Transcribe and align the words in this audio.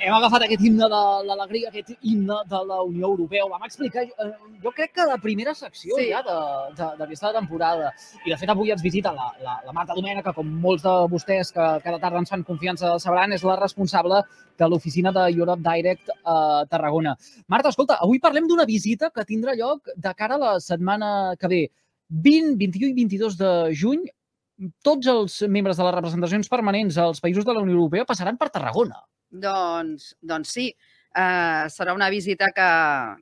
hem 0.00 0.14
agafat 0.16 0.44
aquest 0.46 0.62
himne 0.64 0.86
de 0.88 1.00
l'alegria, 1.28 1.68
aquest 1.68 1.90
himne 2.00 2.38
de 2.48 2.60
la 2.68 2.78
Unió 2.86 3.10
Europea. 3.10 3.44
Ho 3.44 3.50
vam 3.50 3.66
explicar, 3.66 4.04
eh, 4.04 4.28
jo 4.62 4.72
crec 4.76 4.94
que 4.96 5.06
la 5.06 5.18
primera 5.20 5.54
secció 5.54 5.98
sí. 5.98 6.08
ja 6.08 6.22
d'aquesta 6.24 7.32
temporada. 7.36 7.90
I, 8.24 8.30
de 8.30 8.38
fet, 8.40 8.48
avui 8.48 8.72
ens 8.72 8.82
visita 8.82 9.12
la, 9.12 9.28
la, 9.44 9.58
la 9.66 9.74
Marta 9.76 9.96
Domènech, 9.96 10.24
que 10.24 10.34
com 10.36 10.54
molts 10.64 10.86
de 10.86 10.94
vostès 11.12 11.52
que 11.52 11.66
cada 11.84 11.98
tarda 12.00 12.22
ens 12.22 12.32
fan 12.32 12.46
confiança 12.48 12.94
sabran, 13.02 13.36
és 13.36 13.44
la 13.44 13.58
responsable 13.60 14.22
de 14.58 14.68
l'oficina 14.68 15.12
de 15.12 15.26
Europe 15.34 15.62
Direct 15.66 16.08
a 16.24 16.64
Tarragona. 16.70 17.16
Marta, 17.48 17.74
escolta, 17.74 18.00
avui 18.00 18.22
parlem 18.24 18.48
d'una 18.48 18.68
visita 18.68 19.12
que 19.12 19.26
tindrà 19.28 19.56
lloc 19.58 19.92
de 19.96 20.14
cara 20.16 20.40
a 20.40 20.44
la 20.46 20.54
setmana 20.64 21.36
que 21.38 21.52
ve. 21.52 21.62
20, 22.10 22.56
21 22.58 22.90
i 22.90 22.96
22 22.96 23.36
de 23.38 23.50
juny, 23.76 24.08
tots 24.84 25.06
els 25.06 25.36
membres 25.48 25.78
de 25.78 25.84
les 25.86 25.94
representacions 25.94 26.50
permanents 26.50 26.98
als 26.98 27.22
països 27.22 27.46
de 27.46 27.54
la 27.54 27.62
Unió 27.62 27.76
Europea 27.76 28.08
passaran 28.08 28.36
per 28.40 28.50
Tarragona. 28.50 28.98
Doncs, 29.30 30.14
doncs 30.20 30.52
sí, 30.56 30.68
uh, 31.14 31.70
serà 31.70 31.94
una 31.94 32.10
visita 32.10 32.50
que, 32.54 32.68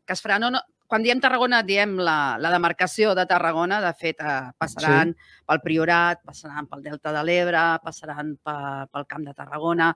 que 0.06 0.16
es 0.16 0.24
farà. 0.24 0.38
No, 0.40 0.50
no, 0.54 0.62
quan 0.88 1.04
diem 1.04 1.20
Tarragona, 1.20 1.60
diem 1.68 1.98
la, 2.00 2.38
la 2.40 2.50
demarcació 2.54 3.12
de 3.14 3.26
Tarragona. 3.28 3.82
De 3.84 3.92
fet, 3.92 4.22
uh, 4.24 4.48
passaran 4.58 5.12
sí. 5.12 5.34
pel 5.48 5.60
Priorat, 5.64 6.22
passaran 6.24 6.68
pel 6.70 6.84
Delta 6.86 7.12
de 7.12 7.24
l'Ebre, 7.28 7.64
passaran 7.84 8.32
pel, 8.40 8.86
pel 8.88 9.08
Camp 9.10 9.26
de 9.28 9.34
Tarragona, 9.36 9.90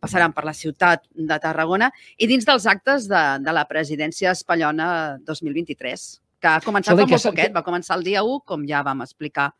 passaran 0.00 0.32
per 0.32 0.46
la 0.48 0.56
ciutat 0.56 1.04
de 1.12 1.38
Tarragona 1.42 1.90
i 2.16 2.30
dins 2.30 2.48
dels 2.48 2.68
actes 2.70 3.10
de, 3.12 3.24
de 3.44 3.54
la 3.54 3.66
presidència 3.68 4.32
espanyola 4.32 5.18
2023, 5.28 6.08
que 6.40 6.54
ha 6.54 6.64
començat 6.64 6.96
fa 6.96 7.04
molt 7.04 7.28
poquet, 7.28 7.52
va 7.52 7.66
començar 7.66 7.98
el 7.98 8.08
dia 8.08 8.24
1, 8.24 8.40
com 8.48 8.64
ja 8.68 8.80
vam 8.86 9.04
explicar 9.04 9.50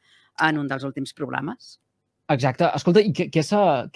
en 0.49 0.63
un 0.63 0.71
dels 0.71 0.89
últims 0.89 1.13
programes. 1.13 1.77
Exacte. 2.29 2.67
Escolta, 2.77 3.01
i 3.01 3.09
què, 3.17 3.27
què 3.33 3.41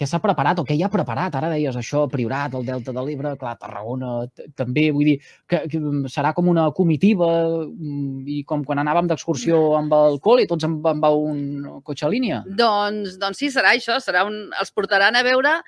s'ha 0.09 0.21
preparat 0.25 0.63
o 0.63 0.65
què 0.65 0.73
hi 0.73 0.83
ha 0.87 0.89
preparat? 0.93 1.35
Ara 1.37 1.51
deies 1.53 1.77
això, 1.77 2.07
Priorat, 2.09 2.55
el 2.57 2.65
Delta 2.65 2.95
de 2.97 3.05
l'Ebre, 3.05 3.35
clar, 3.37 3.59
Tarragona 3.61 4.13
també, 4.57 4.87
vull 4.97 5.11
dir, 5.11 5.17
que, 5.45 5.61
que 5.69 5.81
serà 6.13 6.33
com 6.33 6.49
una 6.49 6.71
comitiva 6.73 7.29
mm, 7.67 8.25
i 8.33 8.41
com 8.49 8.65
quan 8.65 8.81
anàvem 8.81 9.11
d'excursió 9.11 9.61
amb 9.77 9.93
el 9.99 10.17
col·le, 10.25 10.49
tots 10.49 10.65
amb, 10.65 10.89
amb 10.95 11.09
un 11.13 11.45
cotxe 11.85 12.09
a 12.09 12.13
línia. 12.15 12.41
Doncs, 12.49 13.19
doncs 13.21 13.45
sí, 13.45 13.53
serà 13.53 13.75
això, 13.77 14.01
serà 14.01 14.25
un, 14.29 14.47
els 14.57 14.73
portaran 14.73 15.21
a 15.21 15.25
veure 15.29 15.59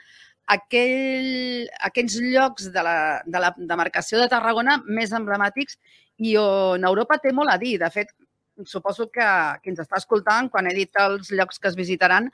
aquell, 0.56 1.68
aquells 1.84 2.16
llocs 2.20 2.72
de 2.72 2.88
la, 2.88 2.98
de 3.28 3.44
la 3.44 3.52
demarcació 3.58 4.20
de 4.20 4.32
Tarragona 4.32 4.80
més 4.88 5.12
emblemàtics 5.12 5.76
i 6.24 6.36
on 6.40 6.84
Europa 6.84 7.20
té 7.20 7.36
molt 7.36 7.52
a 7.52 7.60
dir. 7.60 7.76
De 7.84 7.92
fet, 7.92 8.16
suposo 8.64 9.08
que 9.12 9.28
qui 9.62 9.72
ens 9.72 9.80
està 9.82 9.98
escoltant, 9.98 10.50
quan 10.50 10.68
he 10.68 10.74
dit 10.76 11.00
els 11.02 11.32
llocs 11.34 11.58
que 11.58 11.70
es 11.70 11.78
visitaran, 11.78 12.30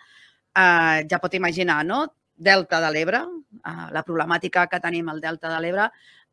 eh, 0.57 1.07
ja 1.11 1.21
pot 1.21 1.35
imaginar, 1.35 1.85
no? 1.87 2.07
Delta 2.37 2.81
de 2.81 2.91
l'Ebre, 2.95 3.21
eh, 3.61 3.87
la 3.93 4.03
problemàtica 4.07 4.67
que 4.67 4.81
tenim 4.81 5.09
al 5.09 5.21
Delta 5.21 5.53
de 5.53 5.61
l'Ebre. 5.61 5.91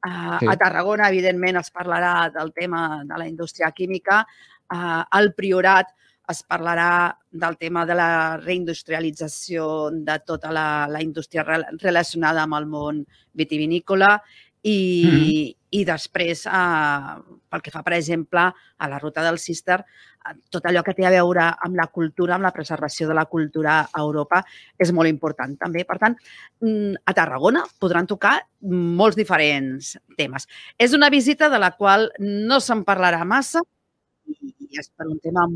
Eh, 0.08 0.38
sí. 0.40 0.48
A 0.48 0.56
Tarragona, 0.56 1.10
evidentment, 1.10 1.60
es 1.60 1.72
parlarà 1.74 2.30
del 2.34 2.54
tema 2.54 3.04
de 3.04 3.18
la 3.18 3.28
indústria 3.28 3.72
química. 3.72 4.26
Eh, 4.72 5.04
al 5.20 5.34
Priorat 5.34 5.94
es 6.28 6.44
parlarà 6.44 7.18
del 7.32 7.56
tema 7.58 7.86
de 7.86 7.96
la 7.96 8.38
reindustrialització 8.38 9.92
de 9.92 10.18
tota 10.28 10.52
la, 10.52 10.88
la 10.92 11.02
indústria 11.02 11.46
relacionada 11.80 12.44
amb 12.44 12.58
el 12.58 12.68
món 12.68 13.00
vitivinícola 13.32 14.18
i, 14.64 15.04
mm 15.06 15.12
-hmm. 15.12 15.56
i 15.70 15.86
després, 15.86 16.46
eh, 16.46 17.16
pel 17.50 17.62
que 17.62 17.72
fa, 17.72 17.84
per 17.84 17.94
exemple, 17.94 18.52
a 18.78 18.88
la 18.88 19.00
ruta 19.00 19.24
del 19.24 19.40
Cister, 19.40 19.80
eh, 19.80 20.34
tot 20.50 20.66
allò 20.66 20.84
que 20.84 20.94
té 20.94 21.06
a 21.06 21.10
veure 21.10 21.56
amb 21.60 21.76
la 21.76 21.88
cultura, 21.88 22.36
amb 22.36 22.44
la 22.44 22.52
preservació 22.52 23.08
de 23.08 23.14
la 23.14 23.26
cultura 23.26 23.90
a 23.92 24.02
Europa, 24.02 24.44
és 24.78 24.92
molt 24.92 25.10
important 25.10 25.58
també. 25.58 25.86
Per 25.86 25.98
tant, 25.98 26.18
mm, 26.60 26.96
a 27.06 27.14
Tarragona 27.14 27.64
podran 27.80 28.08
tocar 28.08 28.42
molts 28.62 29.16
diferents 29.16 29.98
temes. 30.18 30.48
És 30.78 30.94
una 30.94 31.10
visita 31.10 31.50
de 31.50 31.60
la 31.60 31.72
qual 31.72 32.12
no 32.20 32.60
se'n 32.60 32.84
parlarà 32.84 33.26
massa 33.26 33.62
i 34.28 34.80
és 34.80 34.90
per 34.90 35.08
un 35.08 35.20
tema 35.20 35.48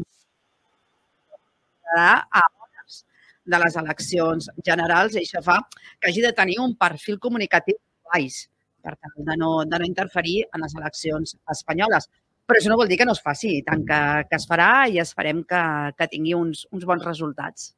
a 1.97 2.41
hores 2.59 3.05
de 3.43 3.59
les 3.59 3.75
eleccions 3.75 4.49
generals 4.63 5.15
i 5.15 5.19
això 5.19 5.41
fa 5.43 5.59
que 5.99 6.09
hagi 6.09 6.21
de 6.21 6.31
tenir 6.33 6.59
un 6.59 6.75
perfil 6.75 7.19
comunicatiu 7.19 7.75
baix 8.13 8.50
per 8.83 8.95
tant, 8.97 9.15
de 9.27 9.37
no, 9.39 9.53
de 9.67 9.79
no 9.79 9.87
interferir 9.87 10.41
en 10.49 10.65
les 10.65 10.75
eleccions 10.77 11.37
espanyoles. 11.55 12.09
Però 12.47 12.59
això 12.59 12.71
no 12.71 12.79
vol 12.79 12.89
dir 12.91 12.97
que 12.99 13.05
no 13.07 13.13
es 13.15 13.21
faci, 13.23 13.59
tant 13.67 13.85
que, 13.87 13.99
que 14.27 14.39
es 14.39 14.47
farà 14.49 14.71
i 14.91 14.99
esperem 15.03 15.45
que, 15.47 15.61
que 15.97 16.09
tingui 16.11 16.33
uns, 16.35 16.65
uns 16.75 16.87
bons 16.89 17.05
resultats. 17.05 17.71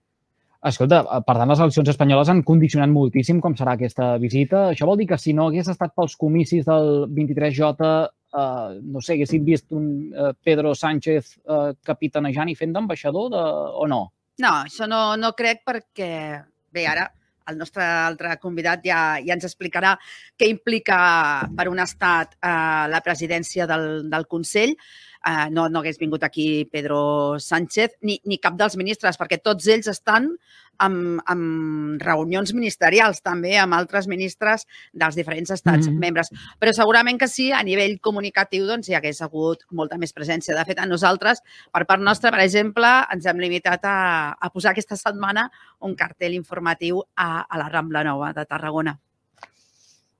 Escolta, 0.64 1.02
per 1.28 1.36
tant, 1.36 1.50
les 1.52 1.60
eleccions 1.60 1.90
espanyoles 1.92 2.30
han 2.32 2.42
condicionat 2.48 2.90
moltíssim 2.90 3.42
com 3.44 3.56
serà 3.60 3.76
aquesta 3.76 4.14
visita. 4.22 4.70
Això 4.72 4.88
vol 4.88 5.02
dir 5.02 5.10
que 5.10 5.20
si 5.20 5.34
no 5.36 5.50
hagués 5.50 5.68
estat 5.74 5.92
pels 5.92 6.16
comicis 6.20 6.64
del 6.70 7.10
23J, 7.12 7.90
eh, 8.40 8.78
no 8.96 9.04
sé, 9.04 9.18
haguessin 9.18 9.44
vist 9.44 9.68
un 9.76 9.90
eh, 10.16 10.32
Pedro 10.42 10.72
Sánchez 10.80 11.34
eh, 11.44 11.74
capitanejant 11.84 12.54
i 12.54 12.56
fent 12.56 12.76
d'ambaixador 12.76 13.28
de... 13.36 13.44
o 13.84 13.90
no? 13.92 14.06
No, 14.40 14.54
això 14.64 14.88
no, 14.90 15.04
no 15.20 15.34
crec 15.38 15.62
perquè, 15.68 16.14
bé, 16.74 16.88
ara 16.90 17.10
el 17.52 17.58
nostre 17.60 17.84
altre 17.84 18.36
convidat 18.42 18.84
ja, 18.86 19.00
ja 19.24 19.36
ens 19.38 19.48
explicarà 19.48 19.96
què 20.40 20.50
implica 20.52 20.98
per 21.56 21.68
un 21.72 21.82
estat 21.84 22.38
eh, 22.40 22.86
la 22.92 23.02
presidència 23.06 23.68
del, 23.70 24.06
del 24.12 24.28
Consell. 24.32 24.76
Eh, 24.76 25.13
no, 25.52 25.70
no 25.70 25.80
hagués 25.80 26.00
vingut 26.00 26.24
aquí 26.24 26.66
Pedro 26.72 27.40
Sánchez 27.40 27.98
ni, 28.02 28.20
ni 28.26 28.40
cap 28.44 28.58
dels 28.60 28.76
ministres, 28.80 29.18
perquè 29.20 29.40
tots 29.42 29.68
ells 29.72 29.88
estan 29.92 30.34
amb, 30.84 31.22
amb 31.30 32.02
reunions 32.04 32.54
ministerials 32.56 33.22
també 33.24 33.56
amb 33.62 33.78
altres 33.78 34.08
ministres 34.12 34.66
dels 34.92 35.16
diferents 35.16 35.52
estats 35.52 35.88
mm 35.88 35.94
-hmm. 35.94 36.00
membres. 36.00 36.32
Però 36.60 36.74
segurament 36.74 37.20
que 37.20 37.28
sí, 37.28 37.52
a 37.52 37.64
nivell 37.64 38.00
comunicatiu 38.00 38.66
doncs, 38.68 38.90
hi 38.90 38.96
hagués 38.96 39.22
hagut 39.22 39.64
molta 39.72 39.98
més 39.98 40.14
presència. 40.14 40.56
De 40.56 40.66
fet, 40.66 40.80
a 40.80 40.86
nosaltres, 40.86 41.42
per 41.72 41.86
part 41.86 42.02
nostra, 42.02 42.32
per 42.32 42.42
exemple, 42.42 42.88
ens 43.12 43.26
hem 43.26 43.38
limitat 43.38 43.86
a, 43.86 44.36
a 44.40 44.50
posar 44.50 44.72
aquesta 44.72 44.96
setmana 44.96 45.50
un 45.80 45.96
cartell 45.96 46.34
informatiu 46.34 47.04
a, 47.16 47.46
a 47.50 47.58
la 47.58 47.70
Rambla 47.70 48.04
Nova 48.04 48.34
de 48.34 48.46
Tarragona. 48.46 49.00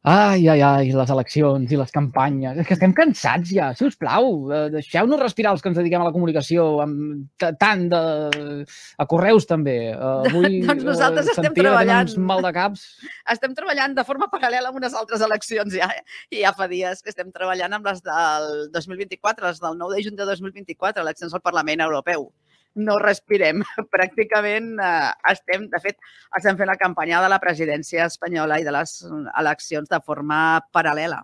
Ai, 0.04 0.50
ai, 0.52 0.60
ai, 0.60 0.90
les 0.92 1.12
eleccions 1.14 1.70
i 1.72 1.78
les 1.80 1.94
campanyes. 1.96 2.58
És 2.60 2.68
que 2.68 2.76
estem 2.76 2.92
cansats 2.96 3.54
ja, 3.56 3.70
si 3.72 3.86
us 3.88 3.96
plau. 3.96 4.50
Eh, 4.52 4.66
deixeu-nos 4.74 5.22
respirar 5.22 5.54
els 5.56 5.64
que 5.64 5.72
ens 5.72 5.80
dediquem 5.80 6.04
a 6.04 6.10
la 6.10 6.12
comunicació, 6.12 6.66
amb 6.84 7.46
tant 7.62 7.86
de... 7.94 8.02
a 9.00 9.08
correus 9.08 9.48
també. 9.48 9.78
Uh, 9.96 10.28
avui 10.28 10.60
doncs 10.68 10.84
nosaltres 10.90 11.32
uh, 11.32 11.38
estem 11.38 11.56
treballant. 11.56 12.12
Uns 12.12 12.20
mal 12.20 12.44
de 12.44 12.52
caps. 12.60 12.84
Estem 13.32 13.56
treballant 13.56 13.96
de 13.96 14.04
forma 14.04 14.28
paral·lela 14.28 14.74
amb 14.74 14.84
unes 14.84 15.00
altres 15.00 15.24
eleccions 15.24 15.72
ja, 15.80 15.88
eh? 15.88 16.04
I 16.36 16.44
ja 16.44 16.52
fa 16.58 16.68
dies 16.68 17.00
que 17.00 17.14
estem 17.16 17.32
treballant 17.32 17.80
amb 17.80 17.88
les 17.88 18.04
del 18.04 18.50
2024, 18.76 19.48
les 19.48 19.64
del 19.64 19.80
9 19.80 19.96
de 19.96 20.08
juny 20.10 20.20
de 20.20 20.28
2024, 20.36 21.08
eleccions 21.08 21.32
al 21.32 21.48
Parlament 21.48 21.88
Europeu 21.88 22.28
no 22.76 22.98
respirem. 23.02 23.62
Pràcticament 23.96 24.74
eh, 24.82 25.12
estem, 25.34 25.68
de 25.72 25.82
fet, 25.84 26.00
estem 26.38 26.58
fent 26.60 26.72
la 26.72 26.80
campanya 26.80 27.22
de 27.24 27.30
la 27.32 27.42
presidència 27.44 28.08
espanyola 28.10 28.60
i 28.60 28.68
de 28.68 28.74
les 28.76 28.98
eleccions 29.40 29.90
de 29.90 30.02
forma 30.06 30.40
paral·lela. 30.74 31.22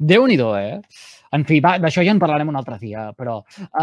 Déu 0.00 0.26
nhi 0.26 0.38
eh? 0.40 0.80
En 1.30 1.44
fi, 1.46 1.60
d'això 1.60 2.02
ja 2.02 2.10
en 2.10 2.18
parlarem 2.18 2.48
un 2.50 2.56
altre 2.58 2.74
dia, 2.80 3.04
però 3.14 3.36
uh, 3.38 3.82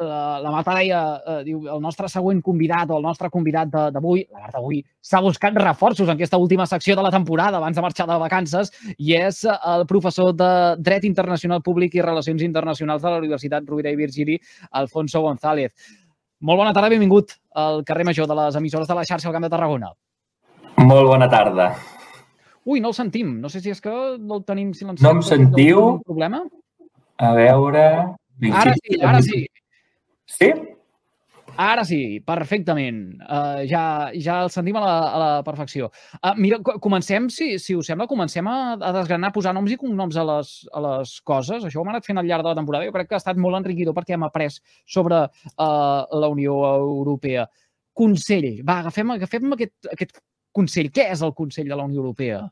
la, 0.00 0.20
la 0.40 0.52
Marta 0.52 0.72
deia, 0.78 1.00
uh, 1.18 1.42
diu, 1.44 1.66
el 1.68 1.82
nostre 1.84 2.08
següent 2.08 2.40
convidat 2.40 2.88
o 2.88 2.96
el 2.96 3.04
nostre 3.04 3.28
convidat 3.28 3.68
d'avui, 3.92 4.22
la 4.32 4.46
Marta 4.46 4.62
avui 4.62 4.80
s'ha 5.04 5.20
buscat 5.20 5.58
reforços 5.60 6.08
en 6.08 6.14
aquesta 6.14 6.40
última 6.40 6.64
secció 6.64 6.96
de 6.96 7.04
la 7.04 7.10
temporada 7.12 7.60
abans 7.60 7.76
de 7.76 7.84
marxar 7.84 8.06
de 8.08 8.16
vacances 8.22 8.72
i 8.96 9.12
és 9.18 9.42
el 9.44 9.84
professor 9.90 10.32
de 10.32 10.50
Dret 10.80 11.04
Internacional 11.04 11.60
Públic 11.60 11.98
i 11.98 12.06
Relacions 12.06 12.40
Internacionals 12.40 13.04
de 13.04 13.12
la 13.12 13.20
Universitat 13.20 13.68
Rovira 13.68 13.92
i 13.92 14.00
Virgili, 14.00 14.38
Alfonso 14.72 15.20
González. 15.20 15.74
Molt 16.40 16.62
bona 16.62 16.72
tarda, 16.72 16.88
benvingut 16.88 17.36
al 17.52 17.84
carrer 17.84 18.08
Major 18.08 18.28
de 18.28 18.40
les 18.40 18.56
emissores 18.56 18.88
de 18.88 18.96
la 18.96 19.04
xarxa 19.04 19.28
al 19.28 19.36
Camp 19.36 19.44
de 19.44 19.52
Tarragona. 19.52 19.92
Molt 20.80 21.12
bona 21.12 21.28
tarda. 21.28 21.74
Ui, 22.66 22.82
no 22.82 22.90
el 22.90 22.98
sentim. 22.98 23.36
No 23.40 23.50
sé 23.52 23.62
si 23.62 23.70
és 23.70 23.82
que 23.82 23.92
no 24.18 24.40
el 24.40 24.46
tenim 24.46 24.72
silenciat. 24.74 25.06
No 25.06 25.16
em 25.16 25.26
sentiu? 25.26 25.82
No 25.96 26.06
problema? 26.06 26.42
A 27.22 27.34
veure... 27.36 27.84
Ara 28.52 28.74
sí, 28.76 28.98
ara 29.00 29.20
sí. 29.24 29.44
Sí? 30.28 30.50
Ara 31.56 31.84
sí, 31.88 32.20
perfectament. 32.20 32.98
Uh, 33.22 33.62
ja, 33.70 34.10
ja 34.12 34.40
el 34.44 34.50
sentim 34.52 34.76
a 34.76 34.82
la, 34.82 34.96
a 35.06 35.20
la 35.22 35.28
perfecció. 35.46 35.88
Uh, 36.18 36.34
mira, 36.36 36.58
comencem, 36.84 37.30
si, 37.32 37.54
si 37.62 37.76
us 37.78 37.88
sembla, 37.88 38.08
comencem 38.10 38.44
a, 38.50 38.74
a 38.76 38.90
desgranar, 38.98 39.32
posar 39.32 39.54
noms 39.56 39.72
i 39.72 39.78
cognoms 39.80 40.18
a 40.20 40.26
les, 40.28 40.50
a 40.68 40.82
les 40.84 41.14
coses. 41.24 41.64
Això 41.64 41.80
ho 41.80 41.86
hem 41.86 41.94
anat 41.94 42.04
fent 42.08 42.20
al 42.20 42.28
llarg 42.28 42.44
de 42.44 42.52
la 42.52 42.58
temporada. 42.58 42.90
Jo 42.90 42.92
crec 42.92 43.08
que 43.08 43.16
ha 43.16 43.22
estat 43.22 43.40
molt 43.40 43.56
enriquidor 43.62 43.96
perquè 43.96 44.18
hem 44.18 44.26
après 44.26 44.58
sobre 44.84 45.22
uh, 45.24 46.18
la 46.20 46.32
Unió 46.34 46.58
Europea. 46.74 47.46
Consell. 47.96 48.50
Va, 48.60 48.82
agafem, 48.82 49.14
agafem 49.16 49.56
aquest, 49.56 49.78
aquest 49.94 50.20
Consell. 50.56 50.92
Què 50.92 51.08
és 51.14 51.24
el 51.24 51.32
Consell 51.36 51.72
de 51.72 51.78
la 51.78 51.88
Unió 51.88 52.02
Europea? 52.04 52.42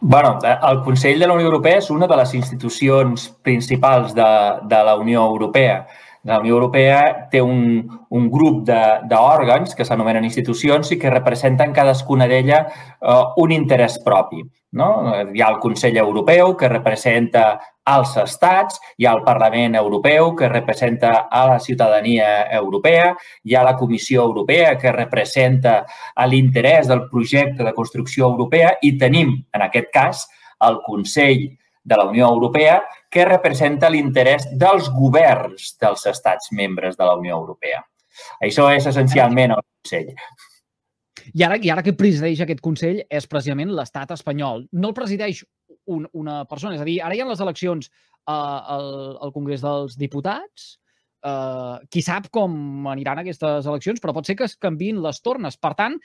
Bueno, 0.00 0.38
el 0.42 0.82
Consell 0.82 1.18
de 1.18 1.26
la 1.26 1.34
Unió 1.34 1.46
Europea 1.46 1.78
és 1.80 1.90
una 1.90 2.06
de 2.06 2.16
les 2.20 2.34
institucions 2.36 3.28
principals 3.42 4.14
de, 4.14 4.26
de 4.68 4.82
la 4.84 4.96
Unió 5.00 5.24
Europea 5.24 5.86
La 6.26 6.40
Unió 6.40 6.56
Europea 6.56 7.28
té 7.30 7.38
un, 7.38 7.86
un 8.10 8.24
grup 8.30 8.64
d'òrgans 8.66 9.76
que 9.78 9.84
s'anomenen 9.86 10.24
institucions 10.26 10.90
i 10.90 10.98
que 10.98 11.12
representen 11.12 11.74
cadascuna 11.74 12.26
d'ella 12.26 12.64
uh, 12.66 13.36
un 13.42 13.52
interès 13.54 14.00
propi. 14.02 14.42
No? 14.76 14.88
Hi 15.32 15.40
ha 15.40 15.50
el 15.54 15.60
Consell 15.62 15.96
Europeu, 16.02 16.56
que 16.58 16.68
representa 16.68 17.44
als 17.86 18.16
estats, 18.18 18.80
hi 18.98 19.06
ha 19.06 19.12
el 19.14 19.22
Parlament 19.22 19.78
Europeu, 19.78 20.32
que 20.34 20.50
representa 20.50 21.28
a 21.30 21.44
la 21.52 21.60
ciutadania 21.62 22.50
europea, 22.58 23.12
hi 23.44 23.54
ha 23.54 23.62
la 23.62 23.76
Comissió 23.78 24.24
Europea, 24.26 24.74
que 24.82 24.92
representa 24.92 25.78
l'interès 26.26 26.90
del 26.90 27.06
projecte 27.08 27.62
de 27.62 27.74
construcció 27.78 28.26
europea 28.26 28.74
i 28.82 28.96
tenim, 28.98 29.36
en 29.54 29.68
aquest 29.70 29.94
cas, 29.94 30.26
el 30.66 30.82
Consell 30.82 31.46
de 31.86 31.96
la 31.96 32.10
Unió 32.10 32.26
Europea, 32.26 32.80
que 33.16 33.24
representa 33.24 33.88
l'interès 33.88 34.44
dels 34.60 34.90
governs 34.92 35.72
dels 35.80 36.04
estats 36.10 36.52
membres 36.52 36.98
de 36.98 37.04
la 37.08 37.16
Unió 37.16 37.38
Europea. 37.40 37.80
Això 38.44 38.68
és 38.74 38.84
essencialment 38.88 39.54
el 39.56 39.62
Consell. 39.64 40.10
I 41.32 41.44
ara, 41.46 41.56
I 41.56 41.72
ara 41.72 41.84
que 41.84 41.96
presideix 41.96 42.42
aquest 42.44 42.60
Consell 42.64 43.00
és 43.08 43.28
precisament 43.30 43.72
l'estat 43.74 44.12
espanyol. 44.14 44.66
No 44.72 44.92
el 44.92 44.98
presideix 44.98 45.40
un, 45.86 46.04
una 46.12 46.42
persona, 46.50 46.76
és 46.76 46.82
a 46.84 46.88
dir, 46.88 46.98
ara 47.02 47.16
hi 47.16 47.22
ha 47.22 47.28
les 47.30 47.40
eleccions 47.40 47.88
al, 48.28 48.90
al 49.22 49.32
Congrés 49.34 49.64
dels 49.64 49.96
Diputats, 49.98 50.74
uh, 51.24 51.80
qui 51.88 52.02
sap 52.04 52.28
com 52.34 52.86
aniran 52.92 53.22
aquestes 53.22 53.66
eleccions, 53.66 54.02
però 54.02 54.14
pot 54.16 54.28
ser 54.28 54.36
que 54.36 54.46
es 54.48 54.58
canvin 54.60 55.00
les 55.02 55.22
tornes. 55.24 55.56
Per 55.56 55.72
tant, 55.78 55.96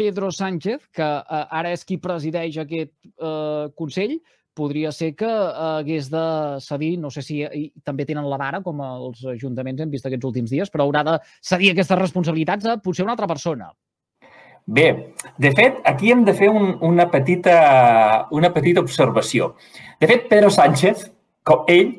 Pedro 0.00 0.30
Sánchez, 0.32 0.90
que 0.96 1.06
uh, 1.06 1.40
ara 1.60 1.72
és 1.72 1.86
qui 1.88 2.00
presideix 2.02 2.60
aquest 2.60 2.94
uh, 3.16 3.70
Consell, 3.78 4.18
podria 4.60 4.92
ser 4.92 5.14
que 5.16 5.28
hagués 5.28 6.10
de 6.12 6.24
cedir, 6.60 6.94
no 7.00 7.10
sé 7.10 7.24
si 7.24 7.40
també 7.86 8.04
tenen 8.08 8.28
la 8.28 8.38
vara, 8.40 8.60
com 8.64 8.82
els 8.84 9.24
ajuntaments 9.34 9.80
hem 9.80 9.92
vist 9.92 10.08
aquests 10.08 10.28
últims 10.28 10.52
dies, 10.52 10.72
però 10.72 10.84
haurà 10.86 11.04
de 11.06 11.16
cedir 11.40 11.72
aquestes 11.72 12.00
responsabilitats 12.00 12.68
a 12.68 12.76
potser 12.84 13.06
una 13.06 13.16
altra 13.16 13.30
persona. 13.30 13.72
Bé, 14.70 15.14
de 15.40 15.50
fet, 15.56 15.80
aquí 15.88 16.12
hem 16.12 16.22
de 16.26 16.34
fer 16.36 16.50
un, 16.52 16.76
una, 16.86 17.08
petita, 17.10 18.28
una 18.36 18.52
petita 18.54 18.84
observació. 18.84 19.54
De 19.98 20.06
fet, 20.06 20.28
Pedro 20.30 20.52
Sánchez, 20.54 21.08
com 21.42 21.64
ell, 21.72 21.94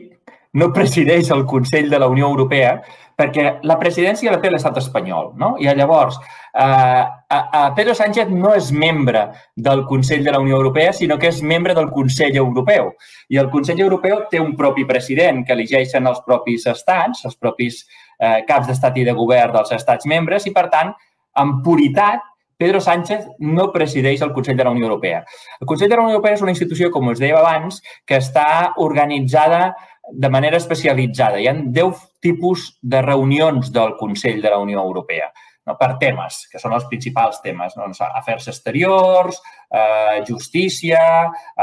no 0.54 0.70
presideix 0.76 1.32
el 1.34 1.46
Consell 1.50 1.90
de 1.92 2.00
la 2.00 2.08
Unió 2.12 2.30
Europea 2.30 2.78
perquè 3.22 3.48
la 3.70 3.78
presidència 3.78 4.34
la 4.34 4.40
té 4.42 4.50
l'estat 4.50 4.80
espanyol, 4.82 5.32
no? 5.38 5.54
I 5.62 5.70
llavors, 5.78 6.18
eh, 6.54 7.04
eh, 7.04 7.70
Pedro 7.78 7.94
Sánchez 7.96 8.32
no 8.34 8.56
és 8.58 8.72
membre 8.72 9.28
del 9.56 9.86
Consell 9.86 10.24
de 10.26 10.34
la 10.34 10.40
Unió 10.40 10.58
Europea, 10.58 10.94
sinó 10.94 11.20
que 11.20 11.30
és 11.30 11.44
membre 11.44 11.76
del 11.78 11.92
Consell 11.92 12.36
Europeu. 12.36 12.94
I 13.30 13.38
el 13.38 13.52
Consell 13.54 13.80
Europeu 13.80 14.26
té 14.32 14.42
un 14.42 14.56
propi 14.58 14.86
president 14.90 15.46
que 15.46 15.54
elegeixen 15.54 16.08
els 16.08 16.24
propis 16.26 16.66
estats, 16.66 17.26
els 17.26 17.38
propis 17.38 17.86
eh, 18.18 18.42
caps 18.48 18.68
d'estat 18.68 18.98
i 18.98 19.06
de 19.06 19.14
govern 19.14 19.54
dels 19.54 19.72
estats 19.78 20.10
membres, 20.10 20.48
i 20.48 20.56
per 20.56 20.68
tant, 20.74 20.94
en 21.38 21.62
puritat, 21.64 22.28
Pedro 22.62 22.78
Sánchez 22.78 23.24
no 23.40 23.72
presideix 23.74 24.22
el 24.22 24.34
Consell 24.34 24.58
de 24.58 24.64
la 24.64 24.70
Unió 24.70 24.86
Europea. 24.86 25.24
El 25.60 25.66
Consell 25.66 25.90
de 25.90 25.96
la 25.96 26.04
Unió 26.04 26.14
Europea 26.14 26.36
és 26.36 26.44
una 26.46 26.54
institució, 26.54 26.92
com 26.94 27.08
us 27.10 27.18
deia 27.18 27.40
abans, 27.40 27.80
que 28.06 28.20
està 28.22 28.76
organitzada 28.78 29.72
de 30.10 30.30
manera 30.30 30.58
especialitzada. 30.58 31.40
Hi 31.40 31.48
ha 31.48 31.54
10 31.54 32.04
tipus 32.22 32.78
de 32.82 33.02
reunions 33.02 33.72
del 33.72 33.96
Consell 34.00 34.42
de 34.42 34.50
la 34.50 34.60
Unió 34.60 34.82
Europea 34.82 35.32
no? 35.66 35.78
per 35.78 35.96
temes, 36.02 36.46
que 36.52 36.60
són 36.62 36.74
els 36.78 36.88
principals 36.90 37.42
temes. 37.44 37.76
Doncs, 37.78 38.02
afers 38.08 38.48
exteriors, 38.52 39.40
eh, 39.70 40.22
justícia, 40.28 41.02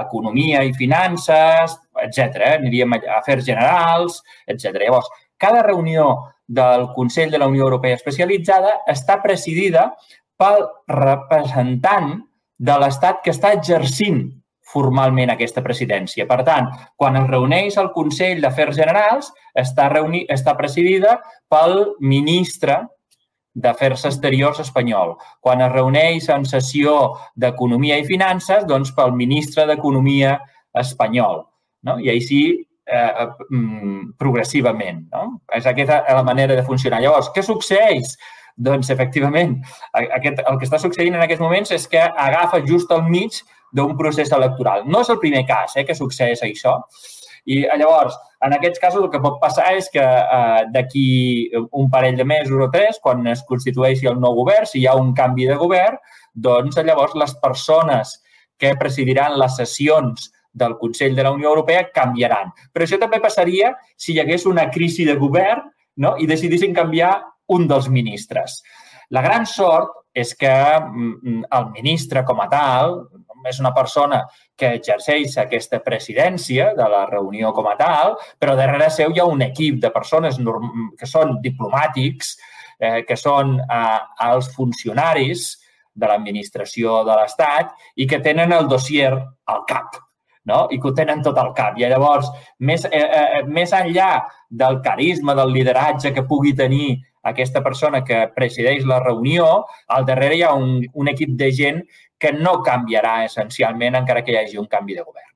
economia 0.04 0.62
i 0.64 0.74
finances, 0.76 1.76
etc. 2.04 2.20
Eh? 2.38 2.54
Aniríem 2.60 2.98
a 2.98 3.02
afers 3.18 3.46
generals, 3.46 4.22
etc. 4.46 4.78
Llavors, 4.84 5.10
cada 5.38 5.62
reunió 5.66 6.08
del 6.46 6.88
Consell 6.94 7.30
de 7.30 7.38
la 7.38 7.48
Unió 7.50 7.66
Europea 7.66 7.98
especialitzada 7.98 8.78
està 8.88 9.18
presidida 9.22 9.90
pel 10.38 10.64
representant 10.88 12.14
de 12.58 12.76
l'Estat 12.80 13.20
que 13.24 13.34
està 13.34 13.52
exercint 13.54 14.22
formalment 14.72 15.32
aquesta 15.32 15.62
presidència. 15.64 16.26
Per 16.28 16.42
tant, 16.46 16.68
quan 16.96 17.16
es 17.20 17.26
reuneix 17.30 17.78
el 17.80 17.90
Consell 17.94 18.42
d'Afers 18.44 18.76
Generals, 18.76 19.32
està, 19.56 19.88
reuni, 19.92 20.24
està 20.28 20.54
presidida 20.58 21.18
pel 21.50 21.94
ministre 22.00 22.82
d'Afers 23.58 24.04
Exteriors 24.10 24.60
espanyol. 24.62 25.16
Quan 25.40 25.62
es 25.64 25.72
reuneix 25.72 26.28
en 26.34 26.46
sessió 26.46 26.94
d'Economia 27.34 27.98
i 27.98 28.06
Finances, 28.06 28.66
doncs 28.68 28.92
pel 28.94 29.14
ministre 29.16 29.66
d'Economia 29.66 30.36
espanyol. 30.78 31.42
No? 31.88 31.98
I 31.98 32.12
així 32.12 32.42
eh, 32.54 33.26
mm, 33.50 34.14
progressivament. 34.20 35.06
No? 35.12 35.40
És 35.54 35.66
aquesta 35.66 36.02
la 36.14 36.24
manera 36.26 36.56
de 36.58 36.66
funcionar. 36.66 37.00
Llavors, 37.02 37.32
què 37.34 37.44
succeeix? 37.44 38.14
Doncs, 38.58 38.90
efectivament, 38.90 39.54
aquest, 39.94 40.40
el 40.42 40.58
que 40.58 40.66
està 40.66 40.80
succeint 40.82 41.14
en 41.14 41.22
aquests 41.22 41.42
moments 41.44 41.70
és 41.74 41.86
que 41.90 42.00
agafa 42.02 42.58
just 42.66 42.90
al 42.90 43.04
mig 43.06 43.36
d'un 43.72 43.94
procés 43.98 44.32
electoral. 44.34 44.82
No 44.86 45.04
és 45.04 45.12
el 45.12 45.20
primer 45.22 45.44
cas 45.46 45.76
eh, 45.76 45.84
que 45.86 45.94
succeeix 45.94 46.42
això. 46.42 46.74
I 47.48 47.62
llavors, 47.80 48.16
en 48.44 48.52
aquests 48.56 48.80
casos 48.82 49.04
el 49.04 49.10
que 49.12 49.20
pot 49.22 49.38
passar 49.40 49.70
és 49.78 49.86
que 49.92 50.02
eh, 50.02 50.64
d'aquí 50.74 51.06
un 51.70 51.86
parell 51.92 52.18
de 52.18 52.26
mesos 52.26 52.58
o 52.58 52.68
tres, 52.72 52.98
quan 53.02 53.22
es 53.30 53.44
constitueixi 53.48 54.10
el 54.10 54.18
nou 54.20 54.34
govern, 54.42 54.66
si 54.66 54.82
hi 54.82 54.88
ha 54.88 54.96
un 54.98 55.14
canvi 55.16 55.46
de 55.48 55.56
govern, 55.60 55.96
doncs 56.34 56.76
llavors 56.82 57.16
les 57.18 57.34
persones 57.42 58.18
que 58.58 58.74
presidiran 58.76 59.38
les 59.38 59.56
sessions 59.56 60.32
del 60.58 60.76
Consell 60.78 61.14
de 61.14 61.22
la 61.22 61.30
Unió 61.30 61.52
Europea 61.52 61.86
canviaran. 61.94 62.50
Però 62.72 62.84
això 62.84 62.98
també 62.98 63.20
passaria 63.22 63.72
si 63.96 64.14
hi 64.14 64.20
hagués 64.20 64.46
una 64.50 64.66
crisi 64.74 65.06
de 65.06 65.14
govern 65.16 65.68
no? 66.02 66.16
i 66.18 66.26
decidissin 66.26 66.74
canviar 66.74 67.14
un 67.54 67.66
dels 67.68 67.88
ministres. 67.88 68.60
La 69.10 69.22
gran 69.24 69.46
sort 69.48 69.94
és 70.14 70.34
que 70.36 70.52
mm, 70.52 71.46
el 71.58 71.70
ministre 71.72 72.24
com 72.28 72.40
a 72.42 72.48
tal, 72.50 73.00
és 73.48 73.60
una 73.62 73.70
persona 73.74 74.22
que 74.58 74.72
exerceix 74.76 75.36
aquesta 75.38 75.78
presidència 75.84 76.72
de 76.76 76.88
la 76.90 77.04
reunió 77.06 77.52
com 77.54 77.68
a 77.70 77.76
tal, 77.78 78.16
però 78.38 78.56
darrere 78.58 78.90
seu 78.90 79.14
hi 79.14 79.22
ha 79.22 79.28
un 79.30 79.44
equip 79.46 79.78
de 79.82 79.92
persones 79.94 80.40
que 80.98 81.06
són 81.06 81.38
diplomàtics, 81.44 82.34
eh, 82.80 83.04
que 83.06 83.16
són 83.16 83.56
eh, 83.60 84.00
els 84.26 84.50
funcionaris 84.56 85.46
de 85.98 86.10
l'administració 86.10 87.02
de 87.06 87.16
l'Estat 87.18 87.72
i 87.96 88.06
que 88.06 88.20
tenen 88.22 88.52
el 88.54 88.68
dossier 88.70 89.10
al 89.14 89.64
cap 89.70 89.98
no? 90.48 90.66
i 90.72 90.78
que 90.80 90.88
ho 90.90 90.94
tenen 90.96 91.22
tot 91.22 91.38
al 91.38 91.52
cap. 91.56 91.76
I 91.78 91.86
llavors, 91.90 92.30
més, 92.58 92.86
eh, 92.88 93.04
eh, 93.04 93.42
més 93.46 93.74
enllà 93.76 94.24
del 94.48 94.80
carisma, 94.84 95.34
del 95.38 95.52
lideratge 95.52 96.14
que 96.14 96.26
pugui 96.26 96.54
tenir 96.56 96.96
aquesta 97.22 97.62
persona 97.64 98.02
que 98.04 98.26
presideix 98.34 98.84
la 98.86 99.00
reunió, 99.04 99.48
al 99.88 100.06
darrere 100.06 100.36
hi 100.38 100.44
ha 100.46 100.52
un, 100.54 100.82
un 100.94 101.08
equip 101.14 101.34
de 101.38 101.50
gent 101.52 101.82
que 102.18 102.32
no 102.32 102.60
canviarà 102.66 103.22
essencialment 103.24 103.98
encara 103.98 104.24
que 104.24 104.34
hi 104.34 104.40
hagi 104.42 104.60
un 104.60 104.70
canvi 104.70 104.98
de 104.98 105.06
govern. 105.06 105.34